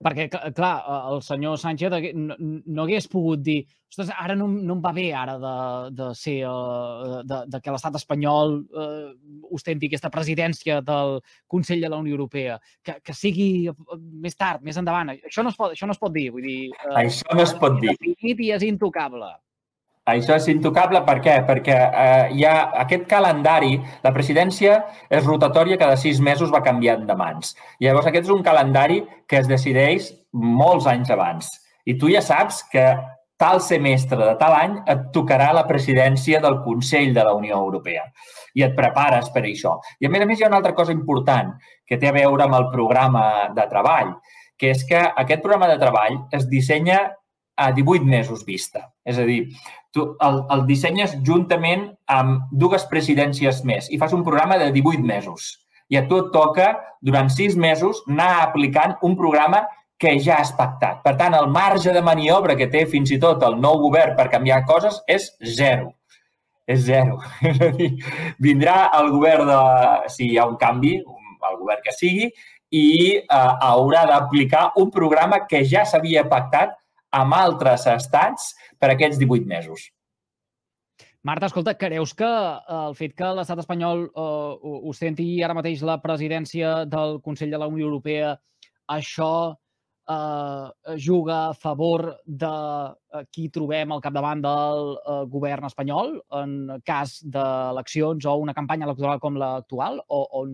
Perquè, 0.00 0.30
clar, 0.56 0.74
el 1.12 1.20
senyor 1.20 1.58
Sánchez 1.60 1.92
no, 2.16 2.36
no 2.40 2.84
hagués 2.86 3.08
pogut 3.12 3.42
dir 3.44 3.60
ostres, 3.90 4.10
ara 4.16 4.36
no, 4.38 4.46
no 4.48 4.76
em 4.76 4.80
va 4.80 4.92
bé 4.96 5.08
ara 5.12 5.34
de, 5.42 5.54
de 5.98 6.06
ser, 6.14 6.38
uh, 6.46 7.20
de, 7.26 7.40
de 7.50 7.60
que 7.60 7.74
l'estat 7.74 7.98
espanyol 7.98 8.54
uh, 8.62 9.10
ostenti 9.52 9.90
aquesta 9.90 10.12
presidència 10.14 10.78
del 10.86 11.18
Consell 11.50 11.82
de 11.82 11.90
la 11.90 11.98
Unió 11.98 12.14
Europea, 12.14 12.56
que, 12.86 12.96
que 13.02 13.16
sigui 13.16 13.68
més 13.98 14.38
tard, 14.38 14.62
més 14.64 14.78
endavant. 14.80 15.12
Això 15.18 15.44
no 15.44 15.52
es 15.52 15.58
pot, 15.58 15.74
això 15.74 15.90
no 15.90 15.96
es 15.96 16.00
pot 16.00 16.14
dir. 16.14 16.28
Vull 16.32 16.46
dir, 16.46 16.58
uh, 16.86 16.96
això 17.02 17.36
no 17.36 17.44
es 17.44 17.54
pot 17.58 17.80
dir. 17.82 17.96
I 18.00 18.52
és 18.54 18.64
intocable. 18.64 19.34
Això 20.10 20.36
és 20.36 20.48
intocable 20.52 21.02
per 21.06 21.18
què? 21.24 21.36
Perquè 21.46 21.76
eh, 21.76 22.26
hi 22.36 22.44
ha 22.46 22.54
aquest 22.84 23.06
calendari, 23.10 23.76
la 24.04 24.12
presidència 24.16 24.80
és 25.08 25.24
rotatòria, 25.26 25.78
cada 25.80 25.96
sis 26.00 26.20
mesos 26.20 26.52
va 26.54 26.64
canviant 26.66 27.06
de 27.08 27.16
mans. 27.16 27.54
Llavors 27.80 28.10
aquest 28.10 28.28
és 28.28 28.34
un 28.34 28.44
calendari 28.46 29.00
que 29.28 29.40
es 29.40 29.48
decideix 29.50 30.12
molts 30.32 30.88
anys 30.90 31.10
abans. 31.10 31.50
I 31.86 31.96
tu 31.98 32.10
ja 32.12 32.22
saps 32.24 32.62
que 32.72 32.84
tal 33.40 33.62
semestre 33.64 34.18
de 34.20 34.34
tal 34.36 34.52
any 34.52 34.74
et 34.92 35.06
tocarà 35.14 35.48
la 35.56 35.64
presidència 35.68 36.42
del 36.44 36.58
Consell 36.64 37.14
de 37.16 37.22
la 37.24 37.32
Unió 37.38 37.56
Europea 37.56 38.02
i 38.54 38.66
et 38.66 38.74
prepares 38.76 39.30
per 39.32 39.46
això. 39.48 39.78
I 39.98 40.06
a 40.06 40.10
més 40.12 40.20
a 40.20 40.28
més 40.28 40.40
hi 40.40 40.44
ha 40.44 40.50
una 40.52 40.60
altra 40.60 40.74
cosa 40.76 40.92
important 40.92 41.54
que 41.88 41.96
té 41.96 42.10
a 42.10 42.16
veure 42.18 42.44
amb 42.44 42.58
el 42.58 42.68
programa 42.74 43.24
de 43.56 43.64
treball, 43.70 44.12
que 44.60 44.74
és 44.74 44.84
que 44.84 45.00
aquest 45.00 45.40
programa 45.40 45.70
de 45.70 45.78
treball 45.80 46.20
es 46.36 46.44
dissenya 46.52 47.00
a 47.60 47.70
18 47.76 48.08
mesos 48.08 48.44
vista. 48.48 48.86
És 49.04 49.18
a 49.20 49.26
dir, 49.28 49.42
tu 49.92 50.06
el, 50.24 50.38
el 50.54 50.64
dissenyes 50.68 51.16
juntament 51.26 51.90
amb 52.08 52.48
dues 52.52 52.86
presidències 52.90 53.60
més 53.68 53.90
i 53.92 53.98
fas 54.00 54.14
un 54.16 54.24
programa 54.26 54.58
de 54.60 54.70
18 54.72 55.04
mesos. 55.04 55.52
I 55.90 55.98
a 55.98 56.06
tu 56.08 56.20
et 56.22 56.30
toca, 56.32 56.72
durant 57.02 57.28
6 57.32 57.58
mesos, 57.58 58.00
anar 58.08 58.30
aplicant 58.46 58.96
un 59.06 59.16
programa 59.18 59.64
que 60.00 60.14
ja 60.22 60.38
has 60.40 60.54
pactat. 60.56 61.02
Per 61.04 61.12
tant, 61.20 61.34
el 61.36 61.50
marge 61.52 61.92
de 61.92 62.00
maniobra 62.00 62.56
que 62.56 62.70
té 62.72 62.86
fins 62.88 63.10
i 63.12 63.18
tot 63.20 63.42
el 63.44 63.58
nou 63.60 63.82
govern 63.82 64.14
per 64.16 64.30
canviar 64.32 64.62
coses 64.68 65.02
és 65.10 65.28
zero. 65.58 65.90
És 66.70 66.86
zero. 66.86 67.18
És 67.50 67.60
a 67.60 67.68
dir, 67.76 67.90
vindrà 68.40 68.78
el 69.00 69.10
govern 69.12 69.50
de... 69.50 69.58
Si 70.14 70.30
hi 70.30 70.38
ha 70.38 70.46
un 70.48 70.56
canvi, 70.60 70.96
el 71.50 71.58
govern 71.58 71.84
que 71.84 71.92
sigui, 71.92 72.30
i 72.70 72.86
eh, 73.18 73.52
haurà 73.66 74.06
d'aplicar 74.08 74.70
un 74.80 74.92
programa 74.94 75.42
que 75.50 75.64
ja 75.66 75.84
s'havia 75.84 76.24
pactat 76.30 76.76
amb 77.10 77.34
altres 77.34 77.86
estats 77.90 78.52
per 78.78 78.92
aquests 78.92 79.18
18 79.20 79.48
mesos. 79.48 79.88
Marta, 81.22 81.50
escolta, 81.50 81.74
creus 81.76 82.14
que 82.16 82.28
eh, 82.28 82.76
el 82.88 82.94
fet 82.96 83.12
que 83.16 83.32
l'estat 83.36 83.60
espanyol 83.60 84.06
eh, 84.08 84.68
ostenti 84.88 85.26
ara 85.44 85.56
mateix 85.56 85.82
la 85.84 85.98
presidència 86.00 86.86
del 86.88 87.18
Consell 87.24 87.52
de 87.52 87.60
la 87.60 87.68
Unió 87.68 87.90
Europea, 87.90 88.38
això 88.88 89.32
eh, 90.08 90.96
juga 90.96 91.48
a 91.50 91.54
favor 91.54 92.06
de 92.24 92.54
eh, 93.18 93.24
qui 93.30 93.50
trobem 93.52 93.92
al 93.92 94.00
capdavant 94.00 94.40
del 94.46 94.96
eh, 94.96 95.20
govern 95.34 95.68
espanyol 95.68 96.16
en 96.40 96.80
cas 96.88 97.18
d'eleccions 97.22 98.24
o 98.24 98.36
una 98.40 98.56
campanya 98.56 98.88
electoral 98.88 99.20
com 99.20 99.36
l'actual 99.36 100.00
o, 100.08 100.24
o 100.24 100.46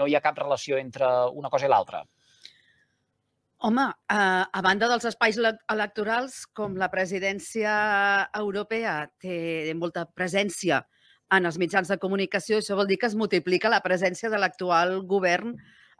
no 0.00 0.08
hi 0.08 0.16
ha 0.16 0.24
cap 0.24 0.40
relació 0.40 0.80
entre 0.80 1.12
una 1.34 1.52
cosa 1.52 1.68
i 1.68 1.74
l'altra? 1.74 2.06
Home, 3.64 3.80
a, 4.12 4.44
a 4.52 4.60
banda 4.60 4.90
dels 4.90 5.06
espais 5.08 5.38
electorals, 5.40 6.42
com 6.52 6.74
la 6.76 6.90
presidència 6.92 7.72
europea 8.36 9.06
té 9.24 9.72
molta 9.78 10.02
presència 10.04 10.82
en 11.32 11.48
els 11.48 11.56
mitjans 11.56 11.88
de 11.88 11.96
comunicació, 12.02 12.58
això 12.60 12.76
vol 12.76 12.90
dir 12.90 12.98
que 13.00 13.08
es 13.08 13.16
multiplica 13.16 13.70
la 13.72 13.80
presència 13.80 14.28
de 14.28 14.36
l'actual 14.42 14.98
govern 15.08 15.54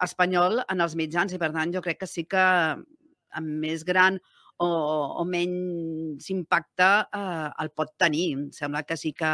espanyol 0.04 0.61
en 0.61 0.85
els 0.85 0.92
mitjans 1.00 1.33
i, 1.33 1.38
per 1.40 1.54
tant, 1.54 1.73
jo 1.73 1.80
crec 1.87 2.02
que 2.02 2.09
sí 2.11 2.26
que 2.28 2.42
amb 2.44 3.56
més 3.62 3.87
gran 3.88 4.18
o, 4.61 4.68
o 4.68 5.25
menys 5.25 6.28
impacte 6.35 6.90
eh, 7.16 7.49
el 7.64 7.73
pot 7.73 7.94
tenir. 7.97 8.26
Em 8.35 8.42
sembla 8.52 8.85
que 8.85 8.99
sí 9.00 9.14
que, 9.16 9.33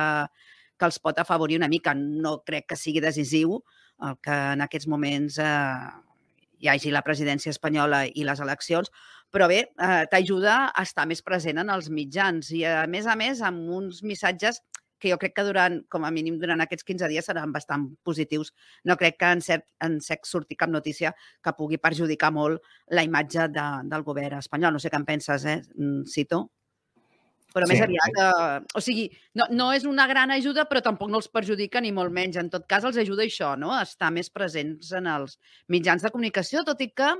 que 0.78 0.86
els 0.86 1.00
pot 1.02 1.18
afavorir 1.18 1.58
una 1.58 1.72
mica. 1.72 1.96
No 1.98 2.38
crec 2.46 2.70
que 2.70 2.78
sigui 2.78 3.02
decisiu 3.02 3.58
el 4.06 4.16
que 4.22 4.38
en 4.54 4.62
aquests 4.68 4.86
moments 4.88 5.42
eh, 5.42 5.90
hi 6.60 6.68
hagi 6.68 6.92
la 6.92 7.02
presidència 7.06 7.52
espanyola 7.54 8.04
i 8.08 8.24
les 8.28 8.40
eleccions, 8.44 8.90
però 9.32 9.48
bé, 9.50 9.60
eh, 9.64 10.04
t'ajuda 10.12 10.56
a 10.68 10.84
estar 10.84 11.06
més 11.08 11.22
present 11.22 11.58
en 11.62 11.70
els 11.72 11.88
mitjans 11.90 12.50
i, 12.52 12.64
a 12.66 12.86
més 12.90 13.06
a 13.06 13.16
més, 13.16 13.40
amb 13.46 13.70
uns 13.80 14.02
missatges 14.02 14.60
que 15.00 15.08
jo 15.08 15.16
crec 15.18 15.34
que 15.34 15.44
durant, 15.46 15.80
com 15.88 16.04
a 16.04 16.12
mínim 16.12 16.36
durant 16.38 16.60
aquests 16.60 16.84
15 16.84 17.08
dies 17.08 17.26
seran 17.26 17.54
bastant 17.56 17.88
positius. 18.04 18.52
No 18.84 18.98
crec 19.00 19.16
que 19.18 19.32
en 19.32 19.40
cert, 19.40 19.64
en 19.80 19.96
sec 20.04 20.28
surti 20.28 20.58
cap 20.60 20.70
notícia 20.70 21.14
que 21.42 21.56
pugui 21.56 21.80
perjudicar 21.80 22.30
molt 22.36 22.60
la 22.92 23.06
imatge 23.06 23.48
de, 23.48 23.68
del 23.90 24.04
govern 24.06 24.38
espanyol. 24.44 24.76
No 24.76 24.82
sé 24.82 24.92
què 24.92 25.00
en 25.00 25.08
penses, 25.08 25.48
eh, 25.48 25.60
Cito? 26.06 26.44
Però 27.54 27.66
sí. 27.66 27.72
més 27.72 27.82
aviat, 27.82 28.20
eh, 28.22 28.58
o 28.78 28.82
sigui, 28.84 29.08
no, 29.38 29.48
no 29.50 29.70
és 29.74 29.86
una 29.88 30.06
gran 30.10 30.30
ajuda, 30.34 30.66
però 30.70 30.82
tampoc 30.84 31.10
no 31.10 31.18
els 31.18 31.30
perjudica 31.32 31.82
ni 31.82 31.90
molt 31.94 32.14
menys. 32.14 32.38
En 32.38 32.50
tot 32.52 32.66
cas, 32.70 32.86
els 32.86 33.00
ajuda 33.02 33.26
això, 33.26 33.56
no? 33.58 33.72
a 33.74 33.82
estar 33.86 34.12
més 34.14 34.30
presents 34.30 34.92
en 34.96 35.10
els 35.10 35.38
mitjans 35.68 36.06
de 36.06 36.12
comunicació, 36.14 36.62
tot 36.66 36.80
i 36.84 36.90
que 36.94 37.10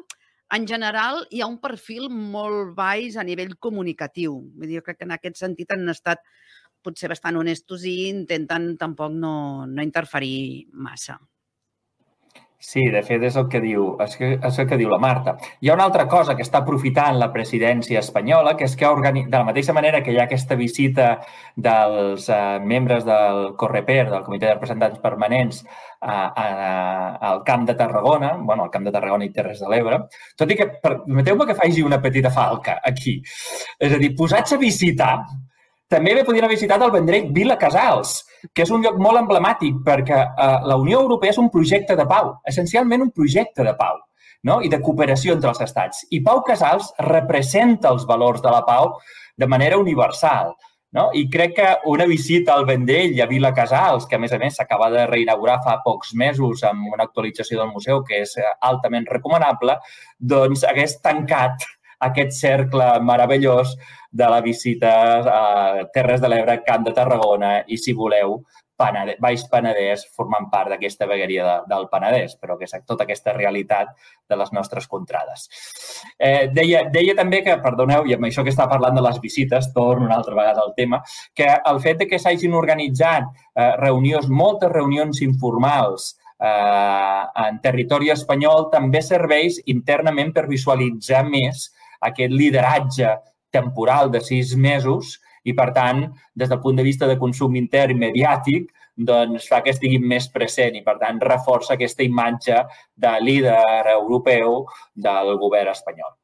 en 0.57 0.67
general 0.67 1.25
hi 1.31 1.43
ha 1.43 1.51
un 1.51 1.59
perfil 1.63 2.09
molt 2.11 2.75
baix 2.79 3.17
a 3.17 3.27
nivell 3.27 3.57
comunicatiu. 3.59 4.39
Vull 4.55 4.71
dir, 4.71 4.81
jo 4.81 4.87
crec 4.87 5.01
que 5.01 5.09
en 5.09 5.17
aquest 5.19 5.39
sentit 5.43 5.75
han 5.75 5.87
estat 5.93 6.23
potser 6.83 7.11
bastant 7.13 7.37
honestos 7.37 7.85
i 7.87 8.09
intenten 8.09 8.73
tampoc 8.81 9.13
no, 9.15 9.35
no 9.67 9.85
interferir 9.85 10.67
massa. 10.73 11.19
Sí, 12.62 12.83
de 12.93 13.00
fet, 13.00 13.23
és 13.25 13.37
el 13.40 13.47
que 13.49 13.59
diu, 13.64 13.85
és, 14.05 14.14
que, 14.21 14.29
és 14.37 14.59
el 14.61 14.67
que 14.69 14.76
diu 14.76 14.90
la 14.93 14.99
Marta. 15.00 15.33
Hi 15.64 15.71
ha 15.71 15.75
una 15.79 15.87
altra 15.88 16.05
cosa 16.12 16.35
que 16.37 16.45
està 16.45 16.61
aprofitant 16.61 17.17
la 17.17 17.31
presidència 17.33 18.02
espanyola, 18.05 18.52
que 18.59 18.67
és 18.69 18.75
que 18.76 18.85
organi... 18.85 19.23
de 19.33 19.33
la 19.38 19.47
mateixa 19.49 19.73
manera 19.73 20.02
que 20.05 20.12
hi 20.12 20.19
ha 20.21 20.26
aquesta 20.29 20.59
visita 20.61 21.07
dels 21.57 22.29
uh, 22.29 22.61
membres 22.61 23.07
del 23.09 23.55
Correper, 23.57 24.11
del 24.11 24.26
Comitè 24.29 24.50
de 24.50 24.59
Representants 24.59 25.00
Permanents, 25.00 25.62
a, 26.00 26.19
a, 26.29 26.47
al 27.31 27.43
Camp 27.49 27.64
de 27.71 27.79
Tarragona, 27.81 28.35
bueno, 28.37 28.69
al 28.69 28.75
Camp 28.76 28.85
de 28.85 28.93
Tarragona 28.93 29.25
i 29.25 29.33
Terres 29.33 29.64
de 29.64 29.73
l'Ebre, 29.73 30.02
tot 30.37 30.52
i 30.52 30.61
que, 30.61 30.69
permeteu-me 30.85 31.49
que 31.49 31.57
faci 31.57 31.81
una 31.87 32.02
petita 32.05 32.29
falca 32.35 32.76
aquí. 32.85 33.23
És 33.81 33.97
a 33.97 34.05
dir, 34.05 34.12
posats 34.21 34.52
a 34.52 34.61
visitar, 34.61 35.14
també 35.91 36.15
bé 36.15 36.23
podien 36.25 36.47
haver 36.47 36.55
visitat 36.55 36.83
el 36.87 36.93
Vendrell 36.95 37.33
Vila 37.35 37.57
Casals, 37.59 38.21
que 38.55 38.63
és 38.63 38.71
un 38.71 38.85
lloc 38.85 39.01
molt 39.03 39.19
emblemàtic 39.19 39.83
perquè 39.87 40.21
eh, 40.23 40.53
la 40.71 40.77
Unió 40.79 41.01
Europea 41.03 41.35
és 41.35 41.41
un 41.43 41.51
projecte 41.51 41.97
de 41.99 42.07
pau, 42.07 42.37
essencialment 42.47 43.09
un 43.09 43.11
projecte 43.17 43.67
de 43.67 43.75
pau 43.79 43.99
no? 44.47 44.61
i 44.63 44.71
de 44.71 44.81
cooperació 44.81 45.35
entre 45.35 45.51
els 45.51 45.61
estats. 45.67 46.05
I 46.15 46.23
Pau 46.25 46.45
Casals 46.47 46.93
representa 47.11 47.91
els 47.91 48.07
valors 48.09 48.43
de 48.45 48.53
la 48.55 48.63
pau 48.67 48.95
de 49.37 49.49
manera 49.51 49.79
universal. 49.83 50.55
No? 50.95 51.09
I 51.15 51.27
crec 51.31 51.53
que 51.59 51.67
una 51.91 52.07
visita 52.11 52.55
al 52.55 52.65
Vendell 52.71 53.15
i 53.15 53.21
a 53.23 53.29
Vila 53.31 53.53
Casals, 53.55 54.07
que 54.07 54.17
a 54.19 54.23
més 54.23 54.33
a 54.35 54.39
més 54.43 54.57
s'acaba 54.59 54.89
de 54.95 55.05
reinaugurar 55.11 55.61
fa 55.67 55.77
pocs 55.85 56.15
mesos 56.19 56.65
amb 56.67 56.87
una 56.95 57.07
actualització 57.07 57.61
del 57.61 57.75
museu 57.75 58.03
que 58.07 58.23
és 58.25 58.35
altament 58.67 59.07
recomanable, 59.11 59.79
doncs 60.19 60.65
hagués 60.67 60.99
tancat 61.03 61.67
aquest 62.00 62.33
cercle 62.37 62.87
meravellós 63.04 63.76
de 64.11 64.28
la 64.30 64.40
visita 64.40 64.92
a 65.21 65.85
Terres 65.95 66.21
de 66.21 66.28
l'Ebre, 66.28 66.62
Camp 66.66 66.87
de 66.87 66.95
Tarragona 66.97 67.61
i, 67.66 67.78
si 67.78 67.95
voleu, 67.95 68.40
Penedès, 68.80 69.19
Baix 69.21 69.42
Penedès 69.52 70.04
formant 70.16 70.47
part 70.52 70.73
d'aquesta 70.73 71.07
vegueria 71.09 71.45
de, 71.45 71.57
del 71.69 71.87
Penedès, 71.92 72.37
però 72.40 72.57
que 72.59 72.64
és 72.64 72.75
tota 72.88 73.04
aquesta 73.04 73.35
realitat 73.37 73.90
de 74.28 74.38
les 74.40 74.52
nostres 74.57 74.88
contrades. 74.88 75.49
Eh, 76.16 76.49
deia, 76.54 76.87
deia 76.92 77.16
també 77.19 77.42
que, 77.47 77.59
perdoneu, 77.62 78.09
i 78.09 78.16
amb 78.16 78.28
això 78.30 78.45
que 78.47 78.52
estava 78.54 78.73
parlant 78.73 78.97
de 78.97 79.04
les 79.04 79.21
visites, 79.21 79.69
torno 79.76 80.09
una 80.09 80.16
altra 80.16 80.38
vegada 80.38 80.64
al 80.64 80.73
tema, 80.76 81.02
que 81.37 81.50
el 81.73 81.83
fet 81.85 82.00
de 82.00 82.09
que 82.09 82.23
s'hagin 82.23 82.57
organitzat 82.57 83.28
eh, 83.28 83.75
reunions, 83.83 84.30
moltes 84.33 84.73
reunions 84.73 85.21
informals 85.26 86.14
eh, 86.40 87.23
en 87.45 87.61
territori 87.61 88.11
espanyol 88.14 88.71
també 88.73 89.04
serveix 89.04 89.61
internament 89.69 90.33
per 90.33 90.49
visualitzar 90.49 91.26
més 91.28 91.69
aquest 92.09 92.33
lideratge 92.33 93.16
temporal 93.50 94.11
de 94.11 94.23
sis 94.25 94.54
mesos 94.57 95.19
i, 95.45 95.54
per 95.57 95.71
tant, 95.76 96.04
des 96.37 96.50
del 96.50 96.61
punt 96.61 96.78
de 96.78 96.87
vista 96.87 97.09
de 97.09 97.19
consum 97.19 97.57
intern 97.59 97.97
i 97.97 98.00
mediàtic, 98.04 98.71
doncs 99.00 99.49
fa 99.49 99.62
que 99.64 99.73
estigui 99.73 99.99
més 99.99 100.28
present 100.33 100.76
i, 100.76 100.85
per 100.85 100.99
tant, 101.00 101.21
reforça 101.25 101.75
aquesta 101.75 102.04
imatge 102.04 102.62
de 102.97 103.12
líder 103.25 103.92
europeu 103.97 104.64
del 104.95 105.37
govern 105.40 105.73
espanyol. 105.73 106.16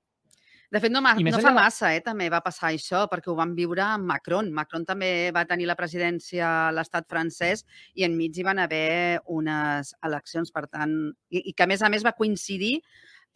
De 0.67 0.81
fet, 0.83 0.91
no, 0.91 0.99
no 1.01 1.41
fa 1.41 1.53
massa, 1.55 1.93
eh, 1.95 2.03
també 2.03 2.27
va 2.29 2.43
passar 2.43 2.73
això, 2.73 3.05
perquè 3.09 3.31
ho 3.31 3.37
van 3.39 3.53
viure 3.55 3.85
amb 3.85 4.11
Macron. 4.11 4.49
Macron 4.53 4.83
també 4.85 5.31
va 5.33 5.45
tenir 5.47 5.69
la 5.71 5.77
presidència 5.79 6.49
a 6.67 6.73
l'estat 6.75 7.07
francès 7.09 7.63
i 7.95 8.05
enmig 8.05 8.37
hi 8.37 8.45
van 8.45 8.59
haver 8.59 9.21
unes 9.31 9.95
eleccions, 10.05 10.51
per 10.51 10.67
tant, 10.67 10.97
i, 11.31 11.45
i 11.53 11.55
que 11.55 11.65
a 11.65 11.71
més 11.71 11.87
a 11.87 11.93
més 11.93 12.05
va 12.05 12.17
coincidir 12.19 12.81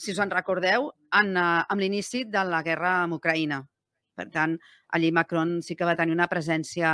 si 0.00 0.14
us 0.14 0.20
en 0.22 0.32
recordeu, 0.32 0.88
en, 1.20 1.34
uh, 1.36 1.60
amb 1.68 1.82
l'inici 1.82 2.24
de 2.24 2.44
la 2.48 2.62
guerra 2.66 2.96
amb 3.04 3.18
Ucraïna. 3.18 3.60
Per 4.16 4.26
tant, 4.32 4.56
allí 4.96 5.12
Macron 5.12 5.60
sí 5.64 5.76
que 5.76 5.88
va 5.88 5.96
tenir 5.96 6.16
una 6.16 6.28
presència 6.28 6.90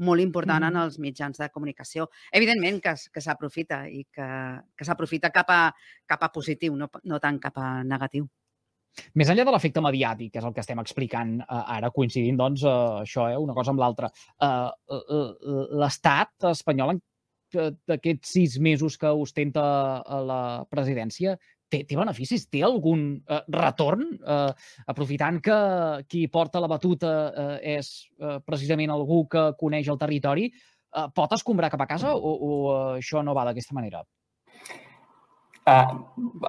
molt 0.00 0.24
important 0.24 0.62
mm. 0.64 0.68
en 0.70 0.82
els 0.82 0.98
mitjans 1.02 1.40
de 1.40 1.48
comunicació. 1.52 2.08
Evidentment 2.32 2.80
que, 2.84 2.94
que 3.12 3.22
s'aprofita 3.24 3.82
i 3.88 4.04
que, 4.12 4.28
que 4.76 4.86
s'aprofita 4.88 5.32
cap, 5.34 5.52
a, 5.52 5.62
cap 6.08 6.24
a 6.24 6.30
positiu, 6.32 6.76
no, 6.76 6.88
no 7.04 7.20
tant 7.20 7.40
cap 7.42 7.60
a 7.60 7.72
negatiu. 7.84 8.28
Més 9.14 9.30
enllà 9.30 9.44
de 9.46 9.52
l'efecte 9.54 9.82
mediàtic, 9.84 10.32
que 10.32 10.40
és 10.40 10.46
el 10.48 10.54
que 10.56 10.64
estem 10.64 10.80
explicant 10.82 11.36
uh, 11.44 11.60
ara, 11.76 11.92
coincidint, 11.94 12.40
doncs, 12.40 12.64
uh, 12.66 13.04
això, 13.04 13.28
eh, 13.30 13.38
una 13.38 13.54
cosa 13.54 13.74
amb 13.74 13.82
l'altra, 13.82 14.10
uh, 14.42 14.72
l'estat 15.78 16.50
espanyol 16.50 16.98
d'aquests 17.50 18.34
sis 18.36 18.58
mesos 18.62 18.96
que 18.98 19.10
ostenta 19.10 19.62
la 20.26 20.42
presidència 20.70 21.34
té, 21.70 21.82
té 21.88 21.98
beneficis? 21.98 22.46
Té 22.52 22.64
algun 22.66 23.04
eh, 23.18 23.40
retorn? 23.54 24.06
Eh, 24.20 24.50
aprofitant 24.92 25.40
que 25.44 25.58
qui 26.10 26.26
porta 26.32 26.62
la 26.62 26.70
batuta 26.70 27.14
eh, 27.30 27.76
és 27.78 27.92
eh, 28.20 28.38
precisament 28.46 28.92
algú 28.94 29.24
que 29.30 29.50
coneix 29.60 29.88
el 29.88 30.00
territori, 30.00 30.50
eh, 30.50 31.06
pot 31.14 31.36
escombrar 31.36 31.70
cap 31.72 31.84
a 31.84 31.90
casa 31.90 32.14
o, 32.16 32.34
o 32.34 32.50
eh, 32.56 32.98
això 33.00 33.24
no 33.24 33.36
va 33.36 33.46
d'aquesta 33.48 33.76
manera? 33.76 34.02
Uh, 35.70 35.92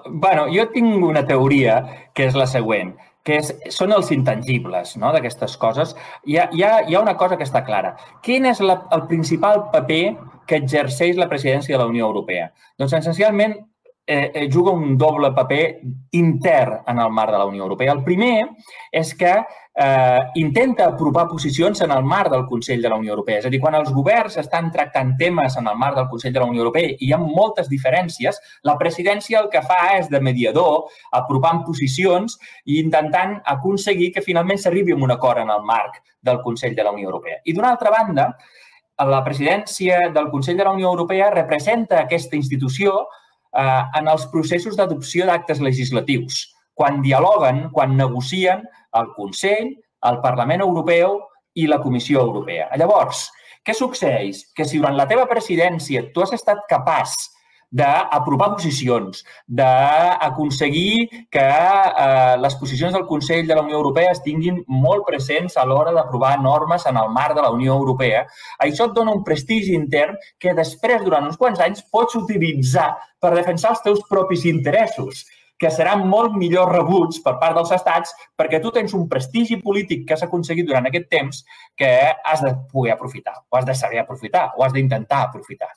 bueno, 0.07 0.47
jo 0.49 0.65
tinc 0.71 1.03
una 1.05 1.21
teoria 1.27 1.81
que 2.15 2.29
és 2.29 2.37
la 2.37 2.47
següent, 2.49 2.93
que 3.27 3.37
és, 3.41 3.51
són 3.73 3.91
els 3.93 4.09
intangibles 4.15 4.95
no, 4.97 5.11
d'aquestes 5.13 5.57
coses. 5.61 5.91
Hi 6.25 6.39
ha, 6.39 6.47
hi, 6.55 6.63
ha, 6.65 6.71
hi 6.87 6.95
ha 6.95 7.03
una 7.03 7.17
cosa 7.19 7.37
que 7.37 7.45
està 7.45 7.61
clara. 7.67 7.93
Quin 8.25 8.47
és 8.49 8.63
la, 8.63 8.79
el 8.95 9.05
principal 9.11 9.67
paper 9.73 10.03
que 10.49 10.61
exerceix 10.63 11.19
la 11.19 11.29
presidència 11.29 11.75
de 11.75 11.83
la 11.83 11.89
Unió 11.91 12.07
Europea? 12.07 12.49
Doncs, 12.79 12.95
essencialment, 13.01 13.59
eh, 14.11 14.31
eh, 14.33 14.49
juga 14.51 14.71
un 14.71 14.97
doble 14.97 15.31
paper 15.31 15.79
intern 16.11 16.81
en 16.85 16.99
el 16.99 17.09
marc 17.11 17.31
de 17.31 17.37
la 17.37 17.45
Unió 17.45 17.63
Europea. 17.63 17.93
El 17.93 18.03
primer 18.03 18.49
és 18.91 19.13
que 19.15 19.31
eh, 19.31 20.19
intenta 20.35 20.85
apropar 20.85 21.29
posicions 21.29 21.79
en 21.81 21.91
el 21.95 22.03
marc 22.03 22.29
del 22.33 22.45
Consell 22.45 22.81
de 22.81 22.89
la 22.89 22.97
Unió 22.97 23.13
Europea. 23.13 23.39
És 23.39 23.45
a 23.47 23.51
dir, 23.53 23.61
quan 23.63 23.77
els 23.79 23.93
governs 23.95 24.35
estan 24.41 24.67
tractant 24.71 25.13
temes 25.17 25.55
en 25.55 25.69
el 25.71 25.77
marc 25.79 25.95
del 25.95 26.09
Consell 26.11 26.33
de 26.35 26.43
la 26.43 26.49
Unió 26.49 26.65
Europea 26.65 26.91
i 26.91 27.07
hi 27.07 27.13
ha 27.13 27.21
moltes 27.21 27.69
diferències, 27.71 28.41
la 28.67 28.75
presidència 28.81 29.39
el 29.39 29.47
que 29.53 29.63
fa 29.63 29.79
és 29.95 30.11
de 30.11 30.19
mediador, 30.19 30.91
apropant 31.21 31.63
posicions 31.63 32.35
i 32.65 32.81
intentant 32.81 33.37
aconseguir 33.45 34.11
que 34.11 34.25
finalment 34.27 34.59
s'arribi 34.59 34.91
a 34.91 34.99
un 34.99 35.15
acord 35.15 35.45
en 35.45 35.55
el 35.55 35.63
marc 35.63 36.03
del 36.19 36.43
Consell 36.43 36.75
de 36.75 36.83
la 36.83 36.91
Unió 36.91 37.07
Europea. 37.07 37.39
I 37.45 37.55
d'una 37.55 37.71
altra 37.71 37.95
banda, 37.95 38.27
la 39.07 39.23
presidència 39.23 40.09
del 40.13 40.29
Consell 40.29 40.59
de 40.59 40.67
la 40.67 40.75
Unió 40.75 40.91
Europea 40.91 41.31
representa 41.31 42.01
aquesta 42.01 42.35
institució 42.35 43.07
eh, 43.57 43.83
en 43.99 44.07
els 44.07 44.27
processos 44.33 44.77
d'adopció 44.77 45.27
d'actes 45.29 45.61
legislatius. 45.61 46.47
quan 46.73 47.01
dialoguen, 47.03 47.69
quan 47.69 47.91
negocien 47.97 48.63
el 48.97 49.09
Consell, 49.13 49.67
el 50.07 50.17
Parlament 50.23 50.63
Europeu 50.63 51.19
i 51.53 51.67
la 51.67 51.81
Comissió 51.83 52.21
Europea. 52.21 52.69
Llavors, 52.79 53.27
què 53.61 53.75
succeeix? 53.77 54.47
Que 54.55 54.65
si 54.65 54.79
durant 54.79 54.95
la 54.97 55.05
teva 55.05 55.27
presidència 55.29 56.07
tu 56.15 56.23
has 56.23 56.33
estat 56.33 56.63
capaç 56.71 57.13
d'aprovar 57.71 58.51
posicions, 58.57 59.23
d'aconseguir 59.47 61.07
que 61.31 61.47
eh, 61.47 62.35
les 62.43 62.55
posicions 62.59 62.93
del 62.93 63.07
Consell 63.07 63.47
de 63.47 63.55
la 63.55 63.63
Unió 63.63 63.79
Europea 63.79 64.11
es 64.11 64.21
tinguin 64.25 64.59
molt 64.67 65.05
presents 65.07 65.55
a 65.57 65.65
l'hora 65.65 65.95
d'aprovar 65.95 66.35
normes 66.43 66.85
en 66.85 66.99
el 66.99 67.09
marc 67.15 67.35
de 67.37 67.45
la 67.45 67.51
Unió 67.55 67.77
Europea. 67.79 68.25
Això 68.59 68.89
et 68.89 68.95
dona 68.97 69.15
un 69.15 69.23
prestigi 69.23 69.75
intern 69.77 70.19
que 70.37 70.55
després, 70.57 71.03
durant 71.05 71.25
uns 71.27 71.39
quants 71.39 71.63
anys, 71.63 71.85
pots 71.91 72.19
utilitzar 72.19 72.91
per 73.21 73.35
defensar 73.37 73.71
els 73.75 73.85
teus 73.85 74.03
propis 74.09 74.43
interessos 74.49 75.23
que 75.61 75.69
seran 75.69 76.07
molt 76.09 76.33
millor 76.41 76.71
rebuts 76.73 77.21
per 77.21 77.35
part 77.41 77.53
dels 77.53 77.71
estats 77.75 78.15
perquè 78.35 78.59
tu 78.63 78.71
tens 78.73 78.95
un 78.97 79.05
prestigi 79.11 79.59
polític 79.61 80.07
que 80.07 80.17
has 80.17 80.25
aconseguit 80.25 80.65
durant 80.65 80.89
aquest 80.89 81.05
temps 81.13 81.43
que 81.77 81.91
has 82.09 82.41
de 82.41 82.55
poder 82.73 82.95
aprofitar, 82.95 83.37
o 83.47 83.59
has 83.59 83.69
de 83.69 83.77
saber 83.77 84.01
aprofitar, 84.01 84.49
o 84.57 84.65
has 84.65 84.73
d'intentar 84.73 85.21
aprofitar. 85.27 85.69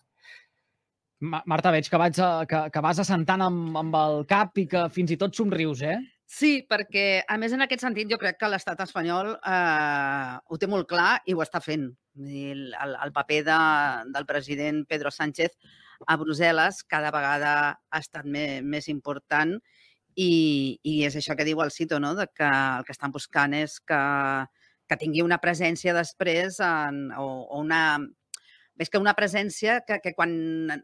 Marta, 1.21 1.71
veig 1.71 1.89
que, 1.89 1.99
vaig 2.01 2.19
a, 2.21 2.31
que, 2.49 2.65
que 2.75 2.83
vas 2.85 2.99
assentant 3.01 3.45
amb, 3.45 3.77
amb 3.79 3.95
el 4.01 4.25
cap 4.31 4.59
i 4.59 4.67
que 4.71 4.89
fins 4.93 5.15
i 5.15 5.19
tot 5.21 5.37
somrius, 5.37 5.85
eh? 5.87 5.99
Sí, 6.27 6.65
perquè, 6.69 7.23
a 7.29 7.37
més, 7.39 7.53
en 7.55 7.63
aquest 7.63 7.85
sentit, 7.85 8.09
jo 8.11 8.19
crec 8.19 8.39
que 8.41 8.49
l'estat 8.51 8.81
espanyol 8.83 9.35
eh, 9.37 10.33
ho 10.43 10.59
té 10.59 10.69
molt 10.71 10.89
clar 10.91 11.21
i 11.29 11.37
ho 11.37 11.43
està 11.45 11.61
fent. 11.63 11.87
El, 12.19 12.67
el 12.75 13.13
paper 13.15 13.41
de, 13.47 13.59
del 14.15 14.27
president 14.27 14.85
Pedro 14.89 15.13
Sánchez 15.15 15.55
a 16.07 16.17
Brussel·les 16.19 16.83
cada 16.91 17.11
vegada 17.15 17.55
ha 17.75 18.01
estat 18.03 18.27
més, 18.27 18.63
més 18.63 18.89
important 18.91 19.55
i, 20.15 20.79
i 20.83 20.95
és 21.07 21.17
això 21.19 21.37
que 21.37 21.47
diu 21.47 21.63
el 21.63 21.73
Cito, 21.75 21.99
no? 22.03 22.15
de 22.15 22.27
que 22.35 22.47
el 22.47 22.85
que 22.87 22.95
estan 22.95 23.15
buscant 23.15 23.55
és 23.59 23.79
que, 23.83 24.01
que 24.89 25.01
tingui 25.01 25.25
una 25.27 25.41
presència 25.43 25.95
després 25.97 26.61
en, 26.63 27.09
o, 27.19 27.27
o 27.51 27.63
una 27.63 27.85
més 28.79 28.91
que 28.91 29.01
una 29.01 29.15
presència 29.15 29.81
que, 29.87 30.01
que 30.03 30.15
quan 30.17 30.33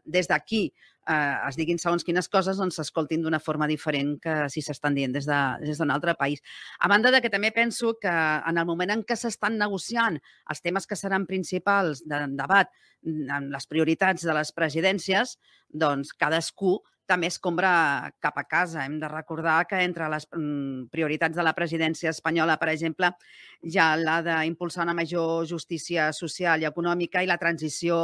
des 0.05 0.29
d'aquí 0.29 0.61
eh, 1.07 1.35
es 1.47 1.57
diguin 1.59 1.79
segons 1.81 2.05
quines 2.07 2.29
coses, 2.31 2.59
doncs 2.59 2.79
s'escoltin 2.79 3.23
d'una 3.23 3.41
forma 3.43 3.67
diferent 3.67 4.17
que 4.23 4.35
si 4.53 4.63
s'estan 4.63 4.95
dient 4.97 5.13
des 5.15 5.27
d'un 5.27 5.59
de, 5.61 5.67
des 5.67 5.81
altre 5.81 6.15
país. 6.19 6.43
A 6.79 6.87
banda 6.91 7.11
de 7.11 7.21
que 7.21 7.31
també 7.33 7.51
penso 7.51 7.97
que 8.01 8.11
en 8.11 8.57
el 8.57 8.65
moment 8.69 8.95
en 8.95 9.03
què 9.03 9.17
s'estan 9.17 9.57
negociant 9.59 10.19
els 10.49 10.61
temes 10.61 10.87
que 10.87 10.99
seran 10.99 11.27
principals 11.27 12.05
de 12.05 12.25
debat 12.37 12.71
en 13.03 13.49
les 13.51 13.67
prioritats 13.67 14.23
de 14.23 14.33
les 14.37 14.51
presidències, 14.53 15.37
doncs 15.69 16.13
cadascú 16.13 16.79
també 17.11 17.27
es 17.27 17.39
compra 17.43 17.71
cap 18.23 18.37
a 18.39 18.45
casa. 18.47 18.85
Hem 18.85 18.97
de 19.01 19.09
recordar 19.11 19.65
que 19.67 19.81
entre 19.83 20.07
les 20.11 20.27
mm, 20.31 20.87
prioritats 20.93 21.35
de 21.35 21.43
la 21.43 21.53
presidència 21.57 22.13
espanyola, 22.15 22.55
per 22.61 22.71
exemple, 22.71 23.11
hi 23.67 23.77
ha 23.77 23.89
la 23.99 24.21
d'impulsar 24.25 24.85
una 24.87 24.95
major 24.97 25.45
justícia 25.49 26.11
social 26.15 26.63
i 26.63 26.69
econòmica 26.69 27.23
i 27.23 27.29
la 27.29 27.39
transició 27.41 27.99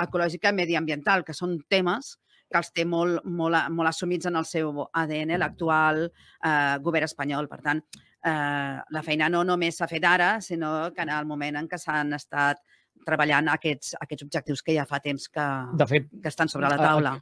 ecològica 0.00 0.52
i 0.52 0.60
mediambiental, 0.62 1.24
que 1.26 1.36
són 1.36 1.58
temes 1.68 2.16
que 2.50 2.58
els 2.58 2.72
té 2.74 2.84
molt, 2.88 3.22
molt, 3.24 3.68
molt 3.70 3.92
assumits 3.92 4.26
en 4.26 4.40
el 4.40 4.48
seu 4.48 4.82
ADN 4.88 5.36
l'actual 5.38 6.06
eh, 6.08 6.76
govern 6.82 7.06
espanyol. 7.06 7.46
Per 7.46 7.60
tant, 7.62 7.84
eh, 8.26 8.76
la 8.96 9.04
feina 9.06 9.28
no 9.30 9.44
només 9.46 9.78
s'ha 9.78 9.90
fet 9.90 10.06
ara, 10.08 10.32
sinó 10.42 10.90
que 10.96 11.06
en 11.06 11.14
el 11.14 11.28
moment 11.30 11.60
en 11.60 11.70
què 11.70 11.78
s'han 11.78 12.16
estat 12.18 12.64
treballant 13.06 13.52
aquests, 13.52 13.94
aquests 14.00 14.26
objectius 14.26 14.64
que 14.64 14.74
ja 14.76 14.88
fa 14.88 14.98
temps 15.04 15.28
que, 15.28 15.50
de 15.78 15.86
fet, 15.92 16.10
que 16.22 16.32
estan 16.32 16.50
sobre 16.52 16.68
la 16.72 16.80
taula 16.80 17.18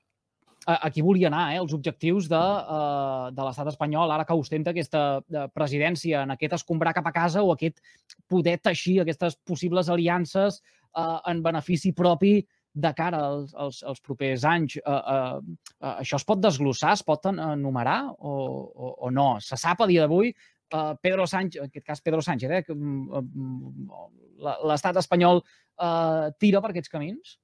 aquí 0.77 1.03
volia 1.05 1.31
anar, 1.31 1.45
eh, 1.55 1.61
els 1.63 1.73
objectius 1.73 2.29
de, 2.29 2.39
uh, 2.39 3.31
de 3.33 3.47
l'estat 3.47 3.71
espanyol, 3.73 4.11
ara 4.13 4.27
que 4.29 4.37
ostenta 4.37 4.75
aquesta 4.75 5.05
uh, 5.21 5.47
presidència, 5.55 6.23
en 6.27 6.35
aquest 6.35 6.59
escombrar 6.59 6.93
cap 6.97 7.09
a 7.09 7.15
casa 7.15 7.43
o 7.43 7.55
aquest 7.55 7.81
poder 8.29 8.59
teixir 8.61 9.01
aquestes 9.03 9.39
possibles 9.49 9.89
aliances 9.89 10.61
uh, 10.93 11.19
en 11.31 11.43
benefici 11.43 11.95
propi 11.97 12.37
de 12.79 12.93
cara 12.95 13.23
als, 13.31 13.55
als, 13.55 13.81
als 13.83 14.01
propers 14.05 14.45
anys. 14.45 14.77
Uh, 14.85 15.41
uh, 15.41 15.95
això 15.97 16.21
es 16.21 16.27
pot 16.29 16.41
desglossar, 16.43 16.93
es 16.95 17.03
pot 17.07 17.27
enumerar 17.33 18.01
o, 18.19 18.37
o, 18.69 18.95
o 19.09 19.11
no? 19.11 19.31
Se 19.43 19.59
sap 19.59 19.83
a 19.83 19.89
dia 19.91 20.05
d'avui 20.05 20.33
uh, 20.73 20.95
Pedro 21.03 21.27
Sánchez, 21.27 21.63
en 21.63 21.73
aquest 21.73 21.87
cas 21.87 22.03
Pedro 22.05 22.23
Sánchez, 22.23 22.51
eh, 22.51 22.65
l'estat 24.69 25.01
espanyol 25.01 25.43
uh, 25.43 26.29
tira 26.39 26.63
per 26.63 26.73
aquests 26.73 26.93
camins? 26.93 27.39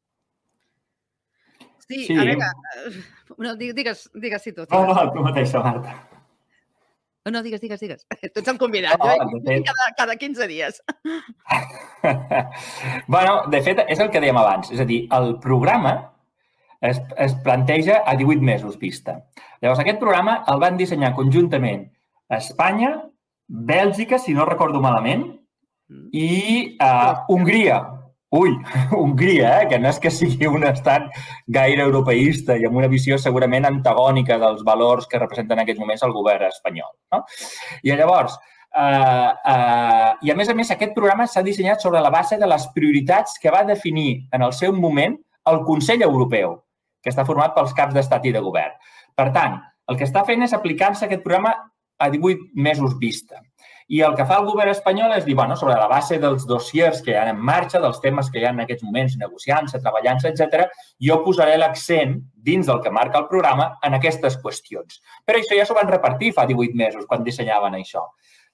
Sí, 1.87 2.07
sí. 2.07 2.17
a 2.17 2.25
veure, 2.25 2.49
eh, 2.87 2.93
no, 3.39 3.55
digues, 3.57 4.09
digues 4.15 4.43
si 4.43 4.53
tu. 4.53 4.67
No, 4.71 4.87
no, 4.89 5.07
tu 5.13 5.25
mateixa, 5.25 5.61
Marta. 5.61 5.95
No, 7.25 7.31
no, 7.31 7.43
digues, 7.43 7.61
digues, 7.61 7.81
digues. 7.81 8.07
Tu 8.35 8.41
ets 8.41 8.51
el 8.53 8.59
convidat, 8.61 9.01
no, 9.01 9.11
eh? 9.11 9.41
fet... 9.47 9.65
cada, 9.65 9.87
cada 9.97 10.17
15 10.21 10.49
dies. 10.49 10.83
bueno, 13.15 13.47
de 13.49 13.63
fet, 13.65 13.81
és 13.89 14.03
el 14.05 14.11
que 14.13 14.21
dèiem 14.21 14.37
abans. 14.37 14.69
És 14.75 14.83
a 14.85 14.89
dir, 14.89 15.07
el 15.17 15.39
programa 15.41 15.95
es, 16.85 17.01
es 17.17 17.37
planteja 17.47 18.03
a 18.05 18.17
18 18.21 18.45
mesos 18.45 18.77
vista. 18.79 19.23
Llavors, 19.63 19.81
aquest 19.81 20.03
programa 20.03 20.43
el 20.53 20.61
van 20.61 20.77
dissenyar 20.77 21.15
conjuntament 21.17 21.87
Espanya, 22.29 22.93
Bèlgica, 23.49 24.19
si 24.19 24.35
no 24.37 24.45
recordo 24.49 24.81
malament, 24.85 25.25
mm. 25.89 26.07
i 26.13 26.77
uh, 26.77 27.25
Hongria, 27.33 27.81
Ui, 28.35 28.57
Hongria, 28.99 29.51
eh? 29.63 29.69
que 29.71 29.79
no 29.79 29.91
és 29.93 30.01
que 30.03 30.11
sigui 30.11 30.49
un 30.51 30.67
estat 30.67 31.07
gaire 31.57 31.85
europeista 31.87 32.57
i 32.59 32.67
amb 32.67 32.81
una 32.81 32.91
visió 32.91 33.19
segurament 33.21 33.69
antagònica 33.69 34.41
dels 34.43 34.65
valors 34.67 35.07
que 35.11 35.21
representen 35.23 35.59
en 35.59 35.63
aquests 35.65 35.83
moments 35.83 36.03
el 36.07 36.15
govern 36.17 36.49
espanyol. 36.49 36.91
No? 37.15 37.23
I 37.83 37.95
llavors, 37.95 38.35
eh, 38.75 39.31
eh, 39.55 40.11
i 40.27 40.33
a 40.35 40.37
més 40.39 40.51
a 40.51 40.57
més, 40.59 40.73
aquest 40.75 40.97
programa 40.97 41.29
s'ha 41.31 41.45
dissenyat 41.47 41.85
sobre 41.85 42.03
la 42.03 42.11
base 42.11 42.41
de 42.41 42.49
les 42.51 42.67
prioritats 42.75 43.39
que 43.39 43.55
va 43.55 43.63
definir 43.69 44.25
en 44.33 44.43
el 44.43 44.57
seu 44.57 44.75
moment 44.75 45.15
el 45.51 45.63
Consell 45.69 46.03
Europeu, 46.03 46.59
que 47.03 47.13
està 47.13 47.27
format 47.29 47.55
pels 47.55 47.77
caps 47.77 47.95
d'estat 47.95 48.27
i 48.27 48.35
de 48.35 48.43
govern. 48.43 48.75
Per 49.15 49.31
tant, 49.37 49.61
el 49.87 50.01
que 50.01 50.09
està 50.09 50.25
fent 50.27 50.43
és 50.43 50.57
aplicar-se 50.57 51.07
aquest 51.07 51.23
programa 51.23 51.55
a 51.99 52.11
18 52.11 52.51
mesos 52.55 52.99
vista. 52.99 53.39
I 53.89 54.01
el 54.07 54.15
que 54.17 54.25
fa 54.25 54.39
el 54.41 54.47
govern 54.49 54.73
espanyol 54.73 55.13
és 55.17 55.27
dir, 55.27 55.35
bueno, 55.37 55.57
sobre 55.61 55.77
la 55.77 55.89
base 55.91 56.17
dels 56.21 56.47
dossiers 56.49 57.03
que 57.05 57.13
hi 57.13 57.17
ha 57.21 57.27
en 57.29 57.41
marxa, 57.41 57.81
dels 57.83 58.01
temes 58.01 58.31
que 58.33 58.41
hi 58.41 58.47
ha 58.47 58.53
en 58.55 58.63
aquests 58.65 58.85
moments 58.87 59.17
negociant-se, 59.21 59.81
treballant-se, 59.83 60.33
etc, 60.33 60.71
jo 61.09 61.19
posaré 61.27 61.59
l'accent 61.61 62.17
dins 62.35 62.67
del 62.71 62.81
que 62.81 62.93
marca 62.93 63.21
el 63.21 63.29
programa 63.29 63.75
en 63.85 63.99
aquestes 63.99 64.39
qüestions. 64.41 65.03
Però 65.27 65.41
això 65.41 65.59
ja 65.59 65.69
s'ho 65.69 65.77
van 65.77 65.91
repartir 65.93 66.33
fa 66.33 66.47
18 66.49 66.81
mesos, 66.81 67.05
quan 67.11 67.25
dissenyaven 67.27 67.77
això. 67.77 68.07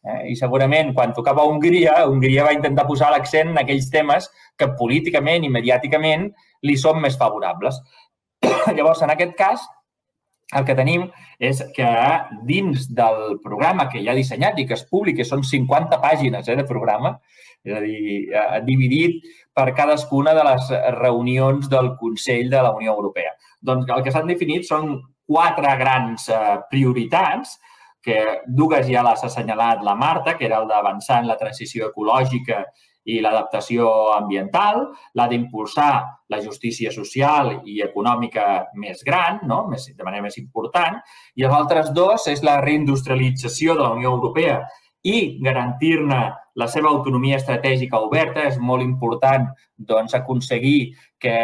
Eh? 0.02 0.32
I 0.32 0.36
segurament, 0.36 0.94
quan 0.96 1.14
tocava 1.14 1.46
Hongria, 1.46 2.00
Hongria 2.08 2.46
va 2.46 2.56
intentar 2.56 2.86
posar 2.88 3.10
l'accent 3.14 3.52
en 3.52 3.62
aquells 3.62 3.90
temes 3.92 4.30
que 4.58 4.72
políticament 4.78 5.44
i 5.44 5.52
mediàticament 5.52 6.30
li 6.66 6.76
són 6.76 7.00
més 7.04 7.18
favorables. 7.20 7.78
Llavors, 8.76 9.02
en 9.06 9.14
aquest 9.14 9.36
cas, 9.38 9.66
el 10.56 10.64
que 10.66 10.74
tenim 10.74 11.06
és 11.38 11.60
que 11.76 11.90
dins 12.46 12.88
del 12.96 13.38
programa 13.44 13.88
que 13.90 14.02
ja 14.02 14.12
ha 14.12 14.18
dissenyat 14.18 14.58
i 14.58 14.66
que 14.66 14.76
es 14.78 14.86
publica, 14.90 15.26
són 15.26 15.44
50 15.46 16.00
pàgines 16.02 16.48
eh, 16.48 16.56
de 16.58 16.66
programa, 16.68 17.14
és 17.64 17.76
a 17.76 17.80
dir, 17.84 18.02
eh, 18.32 18.60
dividit 18.66 19.22
per 19.54 19.70
cadascuna 19.76 20.34
de 20.34 20.44
les 20.46 20.70
reunions 20.98 21.68
del 21.70 21.94
Consell 22.00 22.50
de 22.50 22.62
la 22.66 22.74
Unió 22.76 22.94
Europea. 22.96 23.34
Doncs 23.62 23.90
el 23.94 24.04
que 24.04 24.12
s'han 24.14 24.30
definit 24.30 24.66
són 24.66 24.94
quatre 25.30 25.74
grans 25.78 26.28
eh, 26.28 26.58
prioritats, 26.70 27.58
que 28.02 28.20
dues 28.48 28.86
ja 28.88 29.04
les 29.04 29.22
ha 29.22 29.28
assenyalat 29.28 29.82
la 29.84 29.94
Marta, 29.94 30.34
que 30.38 30.46
era 30.48 30.58
el 30.62 30.68
d'avançar 30.68 31.20
en 31.20 31.28
la 31.28 31.36
transició 31.36 31.90
ecològica 31.90 32.64
i 33.08 33.20
l'adaptació 33.24 33.88
ambiental, 34.12 34.82
la 35.16 35.26
d'impulsar 35.30 35.92
la 36.30 36.40
justícia 36.42 36.92
social 36.92 37.56
i 37.64 37.80
econòmica 37.82 38.66
més 38.78 39.00
gran, 39.06 39.40
no? 39.48 39.64
més, 39.70 39.88
de 39.96 40.04
manera 40.04 40.26
més 40.26 40.36
important, 40.38 41.00
i 41.34 41.46
els 41.46 41.56
altres 41.56 41.90
dos 41.96 42.28
és 42.30 42.44
la 42.46 42.60
reindustrialització 42.60 43.74
de 43.74 43.86
la 43.86 43.94
Unió 43.96 44.12
Europea 44.12 44.60
i 45.02 45.40
garantir-ne 45.40 46.20
la 46.60 46.66
seva 46.68 46.90
autonomia 46.90 47.38
estratègica 47.40 48.00
oberta. 48.04 48.44
És 48.44 48.58
molt 48.60 48.84
important 48.84 49.46
doncs, 49.76 50.14
aconseguir 50.14 50.92
que 51.18 51.36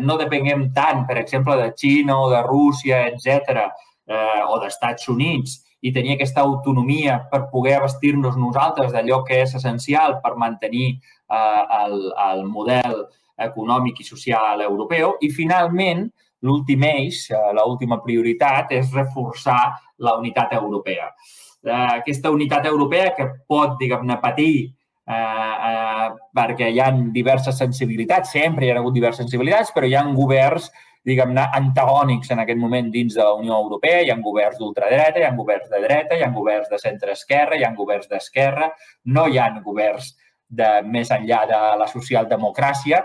no 0.00 0.16
depenguem 0.16 0.70
tant, 0.72 1.04
per 1.08 1.18
exemple, 1.20 1.58
de 1.60 1.74
Xina 1.76 2.16
o 2.16 2.30
de 2.32 2.40
Rússia, 2.46 3.04
etc 3.10 3.66
eh, 4.06 4.42
o 4.48 4.58
d'Estats 4.62 5.08
Units, 5.12 5.60
i 5.86 5.92
tenir 5.94 6.16
aquesta 6.16 6.42
autonomia 6.42 7.20
per 7.30 7.46
poder 7.52 7.76
abastir-nos 7.78 8.38
nosaltres 8.40 8.90
d'allò 8.94 9.22
que 9.26 9.38
és 9.44 9.54
essencial 9.54 10.18
per 10.22 10.34
mantenir 10.40 10.88
eh, 10.96 11.62
el, 11.82 11.98
el 12.28 12.44
model 12.50 13.04
econòmic 13.46 14.00
i 14.00 14.08
social 14.08 14.62
europeu. 14.64 15.16
I, 15.22 15.30
finalment, 15.30 16.06
l'últim 16.46 16.86
eix, 16.88 17.26
eh, 17.30 17.42
l'última 17.56 18.00
prioritat, 18.02 18.72
és 18.74 18.90
reforçar 18.94 19.76
la 19.98 20.16
unitat 20.18 20.56
europea. 20.58 21.12
Eh, 21.62 21.72
aquesta 22.00 22.32
unitat 22.34 22.66
europea 22.66 23.12
que 23.16 23.28
pot, 23.46 23.76
diguem-ne, 23.80 24.18
patir 24.22 24.54
eh, 25.06 25.14
eh, 25.14 26.08
perquè 26.34 26.70
hi 26.72 26.80
ha 26.82 26.90
diverses 27.14 27.58
sensibilitats, 27.58 28.34
sempre 28.34 28.66
hi 28.66 28.72
ha 28.72 28.80
hagut 28.80 28.96
diverses 28.96 29.24
sensibilitats, 29.24 29.72
però 29.74 29.86
hi 29.86 29.94
ha 29.94 30.04
governs 30.16 30.70
diguem-ne, 31.06 31.46
antagònics 31.54 32.32
en 32.34 32.42
aquest 32.42 32.58
moment 32.58 32.90
dins 32.90 33.14
de 33.14 33.22
la 33.22 33.34
Unió 33.38 33.60
Europea. 33.62 34.02
Hi 34.02 34.10
ha 34.10 34.18
governs 34.22 34.58
d'ultradreta, 34.58 35.20
hi 35.22 35.26
ha 35.28 35.34
governs 35.36 35.70
de 35.70 35.82
dreta, 35.84 36.18
hi 36.18 36.24
ha 36.26 36.32
governs 36.34 36.70
de 36.72 36.80
centre-esquerra, 36.82 37.58
hi 37.58 37.66
ha 37.66 37.74
governs 37.76 38.10
d'esquerra, 38.10 38.72
no 39.14 39.26
hi 39.30 39.38
ha 39.38 39.50
governs 39.62 40.16
de 40.48 40.68
més 40.86 41.10
enllà 41.10 41.40
de 41.50 41.60
la 41.80 41.86
socialdemocràcia 41.90 43.00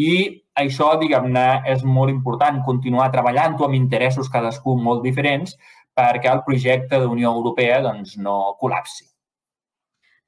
i 0.00 0.12
això, 0.56 0.94
diguem-ne, 1.00 1.46
és 1.72 1.82
molt 1.84 2.12
important 2.12 2.62
continuar 2.64 3.10
treballant-ho 3.12 3.66
amb 3.66 3.76
interessos 3.76 4.30
cadascú 4.32 4.76
molt 4.80 5.02
diferents 5.04 5.56
perquè 5.96 6.32
el 6.32 6.42
projecte 6.44 7.00
d'Unió 7.00 7.32
Europea 7.32 7.82
doncs, 7.84 8.16
no 8.20 8.56
col·lapsi. 8.60 9.04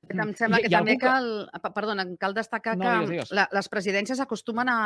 Em 0.09 0.33
sembla 0.37 0.63
que 0.65 0.71
també 0.73 0.97
cal, 1.01 1.49
perdona, 1.75 2.07
cal 2.21 2.33
destacar 2.37 2.77
no, 2.77 2.85
que 2.85 2.93
digues, 3.13 3.29
digues. 3.29 3.49
Les 3.53 3.69
presidències 3.69 4.21
acostumen 4.25 4.71
a, 4.73 4.79